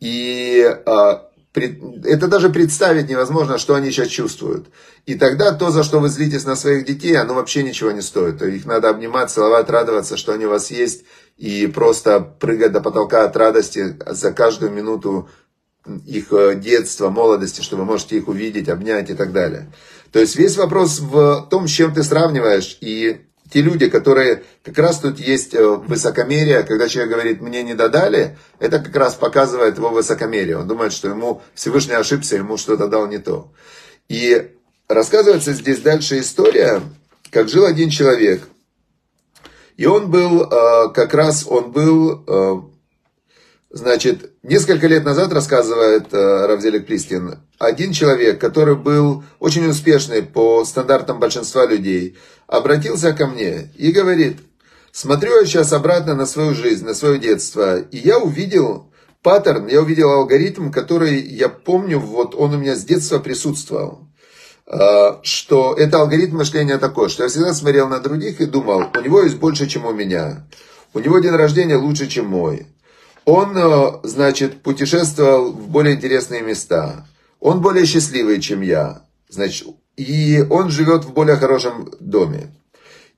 И 0.00 0.60
а, 0.86 1.28
это 1.54 2.26
даже 2.26 2.50
представить 2.50 3.08
невозможно, 3.08 3.58
что 3.58 3.76
они 3.76 3.92
сейчас 3.92 4.08
чувствуют. 4.08 4.66
И 5.06 5.14
тогда 5.14 5.52
то, 5.52 5.70
за 5.70 5.84
что 5.84 6.00
вы 6.00 6.08
злитесь 6.08 6.44
на 6.44 6.56
своих 6.56 6.84
детей, 6.84 7.16
оно 7.16 7.34
вообще 7.34 7.62
ничего 7.62 7.92
не 7.92 8.02
стоит. 8.02 8.38
То 8.38 8.46
их 8.46 8.66
надо 8.66 8.88
обнимать, 8.88 9.30
целовать, 9.30 9.70
радоваться, 9.70 10.16
что 10.16 10.32
они 10.32 10.46
у 10.46 10.50
вас 10.50 10.72
есть, 10.72 11.04
и 11.36 11.68
просто 11.68 12.18
прыгать 12.18 12.72
до 12.72 12.80
потолка 12.80 13.22
от 13.22 13.36
радости 13.36 13.96
за 14.04 14.32
каждую 14.32 14.72
минуту 14.72 15.28
их 16.06 16.32
э, 16.32 16.54
детства, 16.56 17.10
молодости, 17.10 17.60
что 17.60 17.76
вы 17.76 17.84
можете 17.84 18.16
их 18.16 18.28
увидеть, 18.28 18.68
обнять 18.68 19.10
и 19.10 19.14
так 19.14 19.32
далее. 19.32 19.72
То 20.12 20.18
есть 20.18 20.36
весь 20.36 20.56
вопрос 20.56 21.00
в 21.00 21.46
том, 21.50 21.68
с 21.68 21.70
чем 21.70 21.92
ты 21.92 22.02
сравниваешь. 22.02 22.78
И 22.80 23.20
те 23.50 23.62
люди, 23.62 23.88
которые, 23.88 24.42
как 24.62 24.78
раз 24.78 25.00
тут 25.00 25.18
есть 25.18 25.54
э, 25.54 25.66
высокомерие, 25.66 26.62
когда 26.62 26.88
человек 26.88 27.12
говорит, 27.12 27.40
мне 27.40 27.62
не 27.62 27.74
додали, 27.74 28.36
это 28.58 28.78
как 28.78 28.94
раз 28.94 29.14
показывает 29.14 29.78
его 29.78 29.88
высокомерие. 29.88 30.58
Он 30.58 30.68
думает, 30.68 30.92
что 30.92 31.08
ему 31.08 31.42
Всевышний 31.54 31.94
ошибся, 31.94 32.36
ему 32.36 32.56
что-то 32.56 32.88
дал 32.88 33.06
не 33.06 33.18
то. 33.18 33.50
И 34.08 34.50
рассказывается 34.88 35.52
здесь 35.52 35.80
дальше 35.80 36.20
история, 36.20 36.82
как 37.30 37.48
жил 37.48 37.64
один 37.64 37.90
человек. 37.90 38.42
И 39.76 39.86
он 39.86 40.10
был, 40.10 40.42
э, 40.42 40.92
как 40.92 41.14
раз 41.14 41.46
он 41.46 41.72
был 41.72 42.72
Значит, 43.70 44.32
несколько 44.42 44.86
лет 44.86 45.04
назад, 45.04 45.30
рассказывает 45.30 46.14
э, 46.14 46.46
Равзелик 46.46 46.86
Плистин, 46.86 47.38
один 47.58 47.92
человек, 47.92 48.40
который 48.40 48.76
был 48.76 49.24
очень 49.40 49.66
успешный 49.66 50.22
по 50.22 50.64
стандартам 50.64 51.20
большинства 51.20 51.66
людей, 51.66 52.16
обратился 52.46 53.12
ко 53.12 53.26
мне 53.26 53.70
и 53.76 53.92
говорит, 53.92 54.38
смотрю 54.90 55.38
я 55.38 55.44
сейчас 55.44 55.74
обратно 55.74 56.14
на 56.14 56.24
свою 56.24 56.54
жизнь, 56.54 56.86
на 56.86 56.94
свое 56.94 57.18
детство, 57.18 57.78
и 57.78 57.98
я 57.98 58.18
увидел 58.18 58.90
паттерн, 59.22 59.66
я 59.66 59.82
увидел 59.82 60.12
алгоритм, 60.12 60.70
который 60.70 61.20
я 61.20 61.50
помню, 61.50 61.98
вот 61.98 62.34
он 62.34 62.54
у 62.54 62.58
меня 62.58 62.74
с 62.74 62.84
детства 62.84 63.18
присутствовал. 63.18 64.08
Э, 64.66 65.18
что 65.22 65.74
это 65.74 66.00
алгоритм 66.00 66.38
мышления 66.38 66.78
такой, 66.78 67.10
что 67.10 67.24
я 67.24 67.28
всегда 67.28 67.52
смотрел 67.52 67.86
на 67.86 68.00
других 68.00 68.40
и 68.40 68.46
думал, 68.46 68.86
у 68.96 69.00
него 69.02 69.20
есть 69.20 69.36
больше, 69.36 69.66
чем 69.66 69.84
у 69.84 69.92
меня. 69.92 70.46
У 70.94 71.00
него 71.00 71.18
день 71.18 71.36
рождения 71.36 71.76
лучше, 71.76 72.06
чем 72.06 72.28
мой. 72.28 72.66
Он, 73.30 73.54
э, 73.54 74.00
значит, 74.04 74.62
путешествовал 74.62 75.52
в 75.52 75.68
более 75.68 75.96
интересные 75.96 76.40
места. 76.40 77.06
Он 77.40 77.60
более 77.60 77.84
счастливый, 77.84 78.40
чем 78.40 78.62
я. 78.62 79.02
Значит, 79.28 79.68
и 79.98 80.42
он 80.48 80.70
живет 80.70 81.04
в 81.04 81.12
более 81.12 81.36
хорошем 81.36 81.92
доме. 82.00 82.54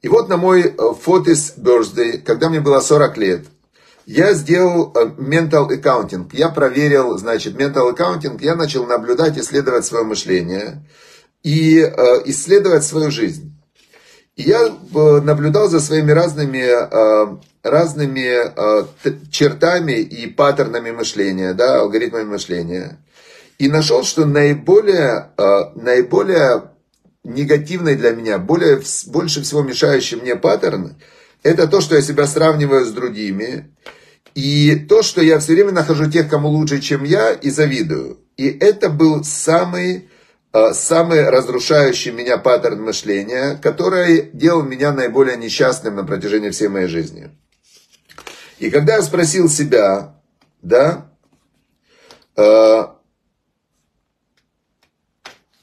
И 0.03 0.09
вот 0.09 0.29
на 0.29 0.37
мой 0.37 0.63
40th 0.65 1.53
э, 1.57 1.61
birthday, 1.61 2.19
когда 2.19 2.49
мне 2.49 2.59
было 2.59 2.81
40 2.81 3.19
лет, 3.19 3.47
я 4.05 4.35
сделал 4.35 4.93
э, 4.97 5.05
mental 5.17 5.69
accounting. 5.69 6.29
Я 6.33 6.49
проверил, 6.49 7.17
значит, 7.17 7.55
accounting. 7.95 8.37
Я 8.43 8.57
начал 8.57 8.87
наблюдать, 8.87 9.39
исследовать 9.39 9.85
свое 9.85 10.05
мышление 10.05 10.85
и 11.45 11.79
исследовать 12.25 12.83
свою 12.83 13.13
жизнь. 13.13 13.57
И 14.37 14.43
я 14.43 14.75
наблюдал 15.23 15.69
за 15.69 15.81
своими 15.81 16.13
разными 16.13 16.65
разными 17.63 18.27
э, 18.27 18.87
чертами 19.31 20.01
и 20.01 20.27
паттернами 20.27 20.91
мышления, 20.91 21.53
да, 21.53 21.81
алгоритмами 21.81 22.25
мышления. 22.25 22.99
И 23.59 23.69
нашел, 23.69 24.03
что 24.03 24.25
наиболее, 24.25 25.31
э, 25.37 25.43
наиболее 25.75 26.71
негативный 27.23 27.97
для 27.97 28.13
меня, 28.13 28.39
более, 28.39 28.81
больше 29.09 29.43
всего 29.43 29.63
мешающий 29.63 30.17
мне 30.17 30.37
паттерн, 30.37 30.97
это 31.43 31.69
то, 31.69 31.81
что 31.81 31.97
я 31.97 32.03
себя 32.03 32.27
сравниваю 32.27 32.87
с 32.87 32.93
другими, 32.93 33.75
и 34.35 34.77
то, 34.77 35.03
что 35.03 35.21
я 35.21 35.39
все 35.39 35.55
время 35.55 35.73
нахожу 35.73 36.11
тех, 36.11 36.29
кому 36.29 36.49
лучше, 36.49 36.81
чем 36.81 37.05
я, 37.05 37.33
и 37.33 37.51
завидую. 37.51 38.21
И 38.37 38.49
это 38.49 38.89
был 38.89 39.23
самый 39.25 40.10
Э, 40.10 40.10
самый 40.53 41.29
разрушающий 41.29 42.11
меня 42.11 42.37
паттерн 42.37 42.83
мышления, 42.83 43.59
который 43.63 44.31
делал 44.33 44.63
меня 44.63 44.93
наиболее 44.93 45.37
несчастным 45.37 45.97
на 45.97 46.05
протяжении 46.05 46.51
всей 46.51 46.69
моей 46.69 46.89
жизни. 46.89 47.31
И 48.59 48.71
когда 48.71 48.97
я 48.97 49.03
спросил 49.03 49.49
себя, 49.49 50.21
да, 50.61 51.07
э, 52.37 52.85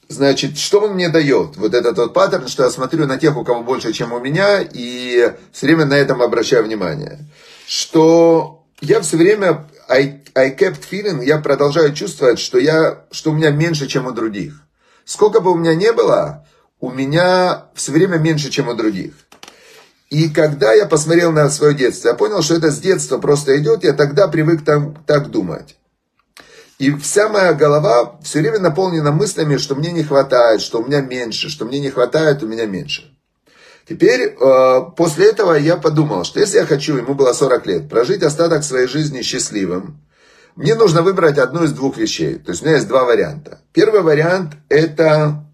значит, 0.08 0.58
что 0.58 0.80
он 0.80 0.94
мне 0.94 1.08
дает? 1.08 1.56
Вот 1.56 1.74
этот 1.74 1.96
вот 1.98 2.14
паттерн, 2.14 2.48
что 2.48 2.64
я 2.64 2.70
смотрю 2.70 3.06
на 3.06 3.18
тех, 3.18 3.36
у 3.36 3.44
кого 3.44 3.62
больше, 3.62 3.92
чем 3.92 4.12
у 4.12 4.18
меня, 4.18 4.60
и 4.60 5.32
все 5.52 5.66
время 5.66 5.84
на 5.84 5.94
этом 5.94 6.22
обращаю 6.22 6.64
внимание. 6.64 7.20
Что 7.66 8.66
я 8.80 9.00
все 9.02 9.16
время, 9.16 9.68
I, 9.88 10.22
I 10.34 10.56
kept 10.56 10.80
feeling, 10.90 11.24
я 11.24 11.38
продолжаю 11.38 11.94
чувствовать, 11.94 12.38
что, 12.38 12.58
я, 12.58 13.04
что 13.10 13.30
у 13.30 13.34
меня 13.34 13.50
меньше, 13.50 13.86
чем 13.86 14.06
у 14.06 14.12
других. 14.12 14.67
Сколько 15.08 15.40
бы 15.40 15.52
у 15.52 15.54
меня 15.54 15.74
не 15.74 15.90
было, 15.94 16.46
у 16.80 16.90
меня 16.90 17.68
все 17.74 17.92
время 17.92 18.18
меньше, 18.18 18.50
чем 18.50 18.68
у 18.68 18.74
других. 18.74 19.14
И 20.10 20.28
когда 20.28 20.74
я 20.74 20.84
посмотрел 20.84 21.32
на 21.32 21.48
свое 21.48 21.72
детство, 21.72 22.08
я 22.08 22.14
понял, 22.14 22.42
что 22.42 22.56
это 22.56 22.70
с 22.70 22.78
детства 22.78 23.16
просто 23.16 23.56
идет, 23.56 23.84
я 23.84 23.94
тогда 23.94 24.28
привык 24.28 24.66
там, 24.66 25.02
так 25.06 25.30
думать. 25.30 25.78
И 26.78 26.94
вся 26.96 27.30
моя 27.30 27.54
голова 27.54 28.18
все 28.22 28.40
время 28.40 28.58
наполнена 28.58 29.10
мыслями, 29.10 29.56
что 29.56 29.76
мне 29.76 29.92
не 29.92 30.04
хватает, 30.04 30.60
что 30.60 30.82
у 30.82 30.86
меня 30.86 31.00
меньше, 31.00 31.48
что 31.48 31.64
мне 31.64 31.80
не 31.80 31.88
хватает, 31.88 32.42
у 32.42 32.46
меня 32.46 32.66
меньше. 32.66 33.10
Теперь, 33.88 34.36
э, 34.38 34.80
после 34.94 35.30
этого 35.30 35.54
я 35.54 35.78
подумал, 35.78 36.24
что 36.24 36.38
если 36.38 36.58
я 36.58 36.66
хочу, 36.66 36.98
ему 36.98 37.14
было 37.14 37.32
40 37.32 37.66
лет, 37.66 37.88
прожить 37.88 38.22
остаток 38.22 38.62
своей 38.62 38.86
жизни 38.86 39.22
счастливым, 39.22 40.02
мне 40.58 40.74
нужно 40.74 41.02
выбрать 41.02 41.38
одну 41.38 41.62
из 41.62 41.72
двух 41.72 41.96
вещей. 41.98 42.34
То 42.34 42.50
есть 42.50 42.62
у 42.62 42.64
меня 42.64 42.74
есть 42.74 42.88
два 42.88 43.04
варианта. 43.04 43.60
Первый 43.72 44.02
вариант 44.02 44.54
это 44.68 45.46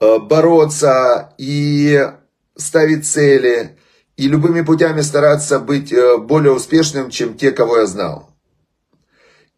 э, 0.00 0.18
бороться 0.20 1.34
и 1.36 2.10
ставить 2.56 3.06
цели, 3.06 3.76
и 4.16 4.26
любыми 4.26 4.62
путями 4.62 5.02
стараться 5.02 5.58
быть 5.58 5.92
э, 5.92 6.16
более 6.16 6.52
успешным, 6.52 7.10
чем 7.10 7.36
те, 7.36 7.50
кого 7.50 7.76
я 7.76 7.86
знал. 7.86 8.30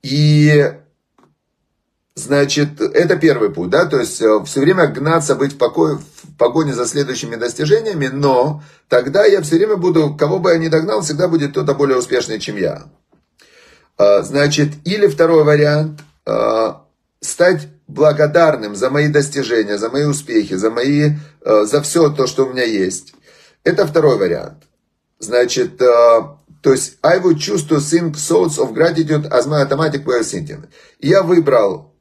И, 0.02 0.72
значит, 2.16 2.80
это 2.80 3.16
первый 3.16 3.50
путь, 3.50 3.70
да, 3.70 3.86
то 3.86 4.00
есть 4.00 4.20
э, 4.20 4.42
все 4.44 4.60
время 4.60 4.88
гнаться, 4.88 5.36
быть 5.36 5.52
в, 5.52 5.56
покое, 5.56 5.98
в 5.98 6.36
погоне 6.36 6.74
за 6.74 6.86
следующими 6.86 7.36
достижениями, 7.36 8.08
но 8.08 8.60
тогда 8.88 9.24
я 9.24 9.40
все 9.40 9.54
время 9.54 9.76
буду, 9.76 10.16
кого 10.16 10.40
бы 10.40 10.50
я 10.50 10.58
ни 10.58 10.66
догнал, 10.66 11.02
всегда 11.02 11.28
будет 11.28 11.52
кто-то 11.52 11.74
более 11.74 11.96
успешный, 11.96 12.40
чем 12.40 12.56
я. 12.56 12.86
А, 13.98 14.22
значит, 14.22 14.72
или 14.84 15.06
второй 15.06 15.44
вариант, 15.44 16.00
а, 16.26 16.84
стать 17.20 17.68
благодарным 17.88 18.76
за 18.76 18.90
мои 18.90 19.08
достижения, 19.08 19.78
за 19.78 19.88
мои 19.90 20.04
успехи, 20.04 20.54
за, 20.54 20.70
мои, 20.70 21.12
а, 21.44 21.64
за 21.64 21.80
все 21.82 22.10
то, 22.10 22.26
что 22.26 22.44
у 22.44 22.52
меня 22.52 22.64
есть. 22.64 23.14
Это 23.64 23.86
второй 23.86 24.18
вариант. 24.18 24.64
Значит, 25.18 25.78
то 25.78 26.72
есть, 26.72 26.98
I 27.02 27.20
would 27.20 27.36
choose 27.36 27.66
to 27.68 27.78
sing 27.78 28.12
songs 28.14 28.58
of 28.58 28.74
gratitude 28.74 29.26
as 29.32 29.46
my 29.46 29.62
automatic 29.62 30.04
way 30.04 30.20
of 30.20 30.26
thinking. 30.26 30.66
Я 31.00 31.22
выбрал, 31.22 31.94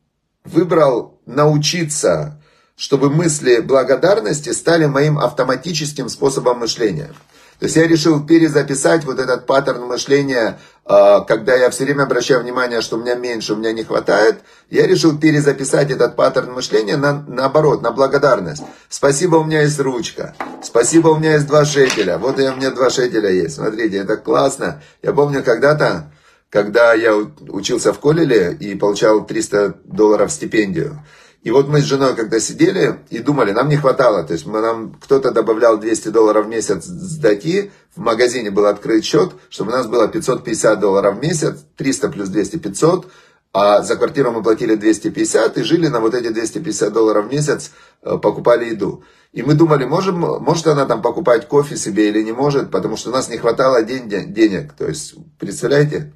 выбрал 0.43 1.21
научиться, 1.25 2.41
чтобы 2.75 3.09
мысли 3.09 3.61
благодарности 3.61 4.49
стали 4.51 4.85
моим 4.85 5.17
автоматическим 5.17 6.09
способом 6.09 6.59
мышления. 6.59 7.13
То 7.59 7.65
есть 7.65 7.75
я 7.75 7.87
решил 7.87 8.25
перезаписать 8.25 9.05
вот 9.05 9.19
этот 9.19 9.45
паттерн 9.45 9.85
мышления 9.85 10.59
а, 10.87 11.21
когда 11.21 11.55
я 11.55 11.71
все 11.71 11.83
время 11.83 12.03
обращаю 12.03 12.41
внимание, 12.41 12.81
что 12.81 12.97
у 12.97 12.99
меня 12.99 13.15
меньше, 13.15 13.53
у 13.53 13.55
меня 13.55 13.73
не 13.73 13.83
хватает, 13.83 14.41
я 14.69 14.85
решил 14.85 15.17
перезаписать 15.17 15.89
этот 15.89 16.15
паттерн 16.15 16.53
мышления 16.53 16.95
на, 16.95 17.25
наоборот, 17.27 17.81
на 17.81 17.89
благодарность. 17.89 18.61
Спасибо, 18.87 19.37
у 19.37 19.43
меня 19.43 19.63
есть 19.63 19.79
ручка. 19.79 20.35
Спасибо, 20.61 21.07
у 21.07 21.17
меня 21.17 21.33
есть 21.33 21.47
два 21.47 21.65
шекеля. 21.65 22.19
Вот 22.19 22.37
у 22.37 22.55
меня 22.55 22.69
два 22.69 22.91
шекеля 22.91 23.31
есть. 23.31 23.55
Смотрите, 23.55 23.97
это 23.97 24.15
классно. 24.15 24.83
Я 25.01 25.13
помню 25.13 25.43
когда-то, 25.43 26.11
когда 26.51 26.93
я 26.93 27.15
учился 27.15 27.91
в 27.91 27.99
колледже 27.99 28.55
и 28.59 28.75
получал 28.75 29.25
300 29.25 29.77
долларов 29.85 30.31
стипендию. 30.31 31.03
И 31.45 31.51
вот 31.51 31.67
мы 31.67 31.79
с 31.79 31.83
женой 31.83 32.15
когда 32.15 32.39
сидели 32.39 33.01
и 33.11 33.19
думали, 33.19 33.51
нам 33.51 33.69
не 33.69 33.77
хватало, 33.77 34.23
то 34.23 34.33
есть 34.33 34.47
мы, 34.47 34.61
нам 34.61 34.95
кто-то 34.99 35.29
добавлял 35.29 35.77
200 35.77 36.07
долларов 36.07 36.47
в 36.47 36.49
месяц 36.49 36.85
сдаки, 36.85 37.71
в 37.95 37.99
магазине 37.99 38.49
был 38.49 38.65
открыт 38.65 39.05
счет, 39.05 39.31
чтобы 39.49 39.71
у 39.71 39.75
нас 39.75 39.85
было 39.85 40.07
550 40.07 40.79
долларов 40.79 41.19
в 41.19 41.21
месяц, 41.21 41.63
300 41.77 42.09
плюс 42.09 42.29
200, 42.29 42.57
500, 42.57 43.11
а 43.53 43.83
за 43.83 43.95
квартиру 43.95 44.31
мы 44.31 44.41
платили 44.41 44.73
250 44.73 45.59
и 45.59 45.61
жили 45.61 45.87
на 45.87 45.99
вот 45.99 46.15
эти 46.15 46.29
250 46.29 46.91
долларов 46.91 47.27
в 47.27 47.31
месяц, 47.31 47.69
э, 48.01 48.17
покупали 48.17 48.65
еду. 48.71 49.03
И 49.31 49.43
мы 49.43 49.53
думали, 49.53 49.85
можем, 49.85 50.17
может 50.17 50.65
она 50.65 50.87
там 50.87 51.03
покупать 51.03 51.47
кофе 51.47 51.77
себе 51.77 52.09
или 52.09 52.23
не 52.23 52.31
может, 52.31 52.71
потому 52.71 52.97
что 52.97 53.11
у 53.11 53.13
нас 53.13 53.29
не 53.29 53.37
хватало 53.37 53.83
день, 53.83 54.09
денег. 54.09 54.73
То 54.73 54.87
есть, 54.87 55.13
представляете? 55.37 56.11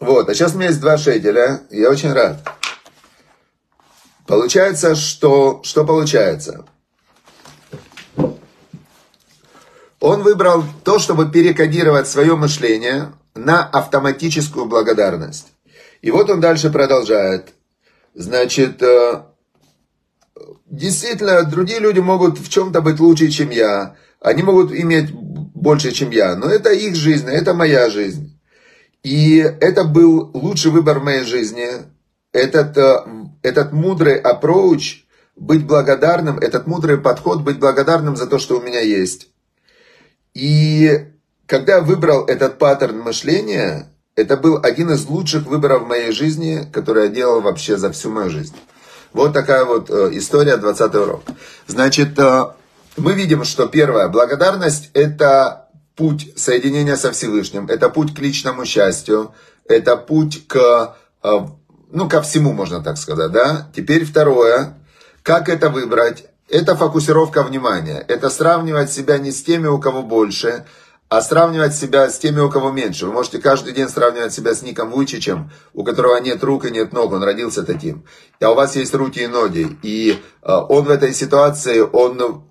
Вот, 0.00 0.30
а 0.30 0.34
сейчас 0.34 0.54
у 0.54 0.56
меня 0.56 0.68
есть 0.68 0.80
два 0.80 0.96
шекеля, 0.96 1.60
я 1.68 1.90
очень 1.90 2.12
рад. 2.12 2.38
Получается, 4.26 4.94
что, 4.94 5.60
что 5.62 5.84
получается? 5.84 6.64
Он 10.00 10.22
выбрал 10.22 10.64
то, 10.84 10.98
чтобы 10.98 11.30
перекодировать 11.30 12.08
свое 12.08 12.34
мышление 12.34 13.12
на 13.34 13.62
автоматическую 13.62 14.64
благодарность. 14.64 15.52
И 16.00 16.10
вот 16.10 16.30
он 16.30 16.40
дальше 16.40 16.70
продолжает. 16.70 17.52
Значит, 18.14 18.82
э, 18.82 19.22
действительно, 20.64 21.42
другие 21.42 21.78
люди 21.78 22.00
могут 22.00 22.38
в 22.38 22.48
чем-то 22.48 22.80
быть 22.80 22.98
лучше, 22.98 23.28
чем 23.28 23.50
я. 23.50 23.96
Они 24.22 24.42
могут 24.42 24.72
иметь 24.72 25.10
больше, 25.12 25.92
чем 25.92 26.10
я. 26.10 26.36
Но 26.36 26.46
это 26.46 26.72
их 26.72 26.96
жизнь, 26.96 27.28
это 27.28 27.52
моя 27.52 27.90
жизнь. 27.90 28.39
И 29.02 29.38
это 29.38 29.84
был 29.84 30.30
лучший 30.34 30.70
выбор 30.70 30.98
в 30.98 31.04
моей 31.04 31.24
жизни. 31.24 31.68
Этот, 32.32 32.76
э, 32.76 33.04
этот 33.42 33.72
мудрый 33.72 34.20
approach, 34.20 35.04
быть 35.36 35.66
благодарным, 35.66 36.38
этот 36.38 36.66
мудрый 36.66 36.98
подход, 36.98 37.42
быть 37.42 37.58
благодарным 37.58 38.16
за 38.16 38.26
то, 38.26 38.38
что 38.38 38.58
у 38.58 38.62
меня 38.62 38.80
есть. 38.80 39.28
И 40.34 41.06
когда 41.46 41.76
я 41.76 41.80
выбрал 41.80 42.26
этот 42.26 42.58
паттерн 42.58 43.00
мышления, 43.00 43.90
это 44.16 44.36
был 44.36 44.60
один 44.62 44.90
из 44.90 45.06
лучших 45.06 45.46
выборов 45.46 45.82
в 45.82 45.88
моей 45.88 46.12
жизни, 46.12 46.66
который 46.72 47.04
я 47.04 47.08
делал 47.08 47.40
вообще 47.40 47.76
за 47.76 47.90
всю 47.90 48.10
мою 48.10 48.28
жизнь. 48.28 48.54
Вот 49.12 49.32
такая 49.32 49.64
вот 49.64 49.90
э, 49.90 50.10
история, 50.12 50.56
20 50.56 50.94
урок. 50.94 51.22
Значит, 51.66 52.18
э, 52.18 52.44
мы 52.96 53.14
видим, 53.14 53.44
что 53.44 53.66
первое, 53.66 54.08
благодарность 54.08 54.90
это 54.94 55.59
путь 56.00 56.32
соединения 56.34 56.96
со 56.96 57.12
Всевышним, 57.12 57.66
это 57.66 57.90
путь 57.90 58.14
к 58.14 58.20
личному 58.20 58.64
счастью, 58.64 59.34
это 59.66 59.98
путь 59.98 60.46
к, 60.48 60.96
э, 61.22 61.30
ну, 61.92 62.08
ко 62.08 62.22
всему, 62.22 62.54
можно 62.54 62.82
так 62.82 62.96
сказать, 62.96 63.30
да. 63.32 63.68
Теперь 63.76 64.06
второе, 64.06 64.78
как 65.22 65.50
это 65.50 65.68
выбрать? 65.68 66.24
Это 66.48 66.74
фокусировка 66.74 67.42
внимания, 67.42 68.02
это 68.08 68.30
сравнивать 68.30 68.90
себя 68.90 69.18
не 69.18 69.30
с 69.30 69.42
теми, 69.42 69.66
у 69.66 69.78
кого 69.78 70.02
больше, 70.02 70.64
а 71.10 71.20
сравнивать 71.20 71.74
себя 71.74 72.08
с 72.08 72.18
теми, 72.18 72.40
у 72.40 72.48
кого 72.48 72.70
меньше. 72.70 73.04
Вы 73.04 73.12
можете 73.12 73.38
каждый 73.38 73.74
день 73.74 73.90
сравнивать 73.90 74.32
себя 74.32 74.54
с 74.54 74.62
Ником 74.62 74.90
Вуйчичем, 74.90 75.50
у 75.74 75.84
которого 75.84 76.16
нет 76.16 76.42
рук 76.42 76.64
и 76.64 76.70
нет 76.70 76.94
ног, 76.94 77.12
он 77.12 77.22
родился 77.22 77.62
таким. 77.62 78.06
А 78.40 78.52
у 78.52 78.54
вас 78.54 78.74
есть 78.74 78.94
руки 78.94 79.20
и 79.20 79.26
ноги. 79.26 79.76
И 79.82 80.18
э, 80.42 80.50
он 80.50 80.84
в 80.84 80.90
этой 80.90 81.12
ситуации, 81.12 81.80
он 81.80 82.42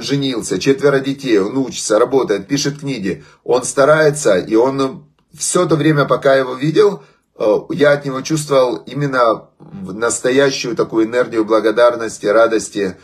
женился, 0.00 0.58
четверо 0.58 1.00
детей, 1.00 1.38
он 1.38 1.56
учится, 1.58 1.98
работает, 1.98 2.46
пишет 2.46 2.80
книги, 2.80 3.24
он 3.44 3.64
старается, 3.64 4.38
и 4.38 4.54
он 4.54 5.06
все 5.36 5.66
то 5.66 5.76
время, 5.76 6.04
пока 6.04 6.34
я 6.34 6.40
его 6.40 6.54
видел, 6.54 7.02
э, 7.38 7.56
я 7.70 7.92
от 7.92 8.04
него 8.04 8.20
чувствовал 8.22 8.76
именно 8.76 9.48
настоящую 9.82 10.76
такую 10.76 11.06
энергию 11.06 11.44
благодарности, 11.44 12.26
радости. 12.26 12.96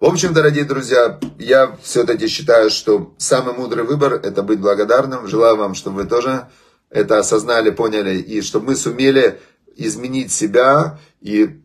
В 0.00 0.06
общем, 0.06 0.32
дорогие 0.32 0.64
друзья, 0.64 1.18
я 1.38 1.76
все-таки 1.82 2.26
считаю, 2.26 2.70
что 2.70 3.14
самый 3.18 3.54
мудрый 3.54 3.84
выбор– 3.84 4.14
это 4.22 4.42
быть 4.42 4.60
благодарным. 4.60 5.28
Желаю 5.28 5.56
вам, 5.56 5.74
чтобы 5.74 6.02
вы 6.02 6.08
тоже 6.08 6.48
это 6.90 7.18
осознали, 7.18 7.70
поняли, 7.70 8.18
и 8.18 8.42
чтобы 8.42 8.66
мы 8.66 8.76
сумели 8.76 9.38
изменить 9.76 10.32
себя 10.32 10.98
и 11.20 11.60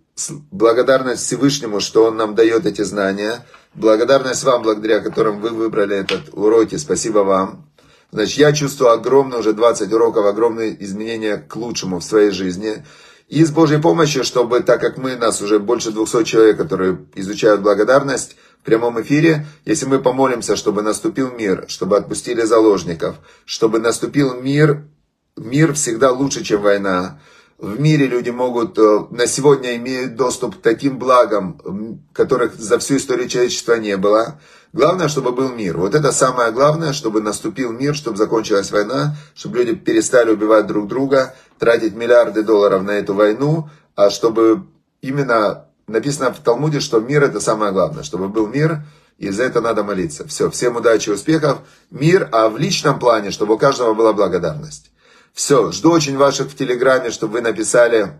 благодарность 0.51 1.23
Всевышнему, 1.23 1.80
что 1.80 2.06
Он 2.06 2.17
нам 2.17 2.36
дает 2.36 2.65
эти 2.65 2.82
знания– 2.82 3.45
Благодарность 3.78 4.44
вам, 4.44 4.63
благодаря 4.63 5.02
которым 5.02 5.40
вы 5.40 5.52
выбрали 5.52 5.96
этот 5.96 6.30
урок. 6.34 6.70
Спасибо 6.78 7.20
вам. 7.20 7.70
Значит, 8.12 8.38
я 8.40 8.52
чувствую 8.52 8.90
огромное, 8.90 9.38
уже 9.38 9.54
20 9.54 9.94
уроков, 9.94 10.26
огромные 10.26 10.84
изменения 10.84 11.38
к 11.38 11.56
лучшему 11.56 12.00
в 12.00 12.04
своей 12.04 12.32
жизни. 12.32 12.84
И 13.28 13.46
с 13.46 13.52
Божьей 13.52 13.80
помощью, 13.80 14.24
чтобы, 14.24 14.62
так 14.62 14.82
как 14.82 14.98
мы, 14.98 15.16
нас 15.16 15.44
уже 15.44 15.60
больше 15.60 15.92
200 15.92 16.24
человек, 16.24 16.58
которые 16.58 17.06
изучают 17.13 17.62
благодарность 17.62 18.36
в 18.62 18.66
прямом 18.66 19.00
эфире, 19.02 19.46
если 19.63 19.86
мы 19.86 20.00
помолимся, 20.00 20.56
чтобы 20.56 20.82
наступил 20.82 21.32
мир, 21.32 21.66
чтобы 21.68 21.98
отпустили 21.98 22.42
заложников, 22.42 23.18
чтобы 23.46 23.78
наступил 23.78 24.42
мир, 24.42 24.88
мир 25.36 25.74
всегда 25.74 26.12
лучше, 26.12 26.44
чем 26.44 26.63
война, 26.63 27.20
в 27.58 27.80
мире 27.80 28.06
люди 28.06 28.30
могут 28.30 28.78
э, 28.78 29.06
на 29.10 29.26
сегодня 29.26 29.76
имеют 29.78 30.15
доступ 30.15 30.58
к 30.58 30.62
таким 30.62 31.00
благам, 31.00 32.02
которых 32.13 32.56
за 32.56 32.78
всю 32.78 32.98
историю 32.98 33.28
человечества 33.28 33.74
не 33.74 33.98
было. 33.98 34.39
Главное, 34.74 35.08
чтобы 35.08 35.32
был 35.32 35.50
мир. 35.50 35.78
Вот 35.78 35.96
это 35.96 36.12
самое 36.12 36.52
главное, 36.52 36.93
чтобы 36.93 37.20
наступил 37.22 37.72
мир, 37.72 37.96
чтобы 37.96 38.17
закончилась 38.17 38.72
война, 38.72 39.15
чтобы 39.34 39.58
люди 39.58 39.74
перестали 39.74 40.30
убивать 40.30 40.67
друг 40.67 40.88
друга, 40.88 41.34
тратить 41.58 41.96
миллиарды 41.96 42.43
долларов 42.43 42.84
на 42.84 42.91
эту 42.91 43.15
войну, 43.15 43.70
а 43.96 44.12
чтобы 44.12 44.67
именно 45.02 45.65
написано 45.88 46.32
в 46.34 46.39
Талмуде, 46.39 46.80
что 46.80 47.00
мир 47.00 47.24
это 47.24 47.39
самое 47.39 47.72
главное, 47.72 48.04
чтобы 48.04 48.30
был 48.30 48.46
мир, 48.46 48.84
и 49.17 49.32
за 49.32 49.43
это 49.43 49.62
надо 49.62 49.84
молиться. 49.84 50.28
Все, 50.28 50.52
всем 50.52 50.76
удачи, 50.76 51.10
успехов, 51.10 51.60
мир, 51.89 52.30
а 52.32 52.50
в 52.50 52.58
личном 52.60 53.00
плане, 53.00 53.32
чтобы 53.32 53.56
у 53.56 53.58
каждого 53.58 53.96
была 53.96 54.13
благодарность. 54.13 54.91
Все, 55.38 55.71
жду 55.71 55.91
очень 55.91 56.17
ваших 56.17 56.47
в 56.47 56.56
Телеграме, 56.56 57.12
чтобы 57.12 57.34
вы 57.34 57.41
написали, 57.41 58.13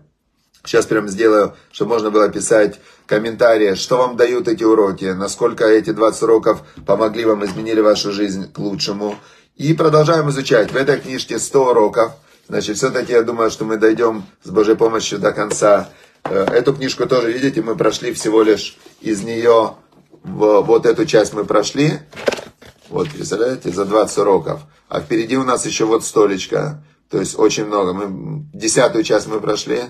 сейчас 0.64 0.86
прям 0.86 1.08
сделаю, 1.08 1.56
чтобы 1.72 1.94
можно 1.94 2.12
было 2.12 2.28
писать 2.28 2.78
комментарии, 3.06 3.74
что 3.74 3.98
вам 3.98 4.16
дают 4.16 4.46
эти 4.46 4.62
уроки, 4.62 5.06
насколько 5.06 5.64
эти 5.64 5.90
20 5.90 6.22
уроков 6.22 6.62
помогли 6.86 7.24
вам, 7.24 7.44
изменили 7.44 7.80
вашу 7.80 8.12
жизнь 8.12 8.52
к 8.52 8.56
лучшему. 8.60 9.16
И 9.56 9.74
продолжаем 9.74 10.30
изучать. 10.30 10.70
В 10.70 10.76
этой 10.76 11.00
книжке 11.00 11.40
100 11.40 11.70
уроков. 11.70 12.12
Значит, 12.46 12.76
все-таки 12.76 13.10
я 13.10 13.24
думаю, 13.24 13.50
что 13.50 13.64
мы 13.64 13.78
дойдем 13.78 14.24
с 14.44 14.50
Божьей 14.50 14.76
помощью 14.76 15.18
до 15.18 15.32
конца. 15.32 15.88
Э, 16.22 16.44
эту 16.44 16.72
книжку 16.72 17.06
тоже, 17.06 17.32
видите, 17.32 17.62
мы 17.62 17.74
прошли 17.74 18.12
всего 18.12 18.42
лишь 18.42 18.78
из 19.00 19.24
нее, 19.24 19.74
вот 20.22 20.86
эту 20.86 21.04
часть 21.04 21.32
мы 21.32 21.44
прошли. 21.44 21.98
Вот, 22.88 23.10
представляете, 23.10 23.72
за 23.72 23.86
20 23.86 24.18
уроков. 24.18 24.60
А 24.88 25.00
впереди 25.00 25.36
у 25.36 25.42
нас 25.42 25.66
еще 25.66 25.84
вот 25.84 26.04
столечко. 26.04 26.80
То 27.10 27.18
есть 27.18 27.38
очень 27.38 27.66
много. 27.66 27.92
Мы, 27.92 28.46
десятую 28.52 29.04
часть 29.04 29.26
мы 29.26 29.40
прошли. 29.40 29.82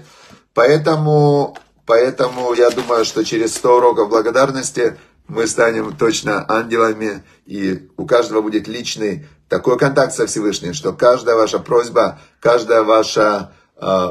Поэтому, 0.54 1.56
поэтому 1.86 2.52
я 2.54 2.70
думаю, 2.70 3.04
что 3.04 3.24
через 3.24 3.54
100 3.56 3.76
уроков 3.76 4.08
благодарности 4.08 4.96
мы 5.26 5.46
станем 5.46 5.96
точно 5.96 6.44
ангелами, 6.48 7.22
и 7.44 7.88
у 7.96 8.06
каждого 8.06 8.40
будет 8.40 8.66
личный 8.66 9.26
такой 9.48 9.78
контакт 9.78 10.14
со 10.14 10.26
Всевышним, 10.26 10.74
что 10.74 10.92
каждая 10.92 11.36
ваша 11.36 11.58
просьба, 11.58 12.18
каждая 12.40 12.82
ваша 12.82 13.52
э, 13.76 14.08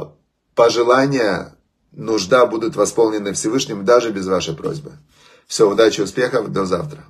пожелание, 0.54 1.54
нужда 1.92 2.46
будут 2.46 2.76
восполнены 2.76 3.32
Всевышним 3.32 3.84
даже 3.84 4.10
без 4.10 4.26
вашей 4.26 4.54
просьбы. 4.54 4.92
Все, 5.46 5.68
удачи, 5.68 6.00
успехов, 6.00 6.52
до 6.52 6.64
завтра. 6.66 7.04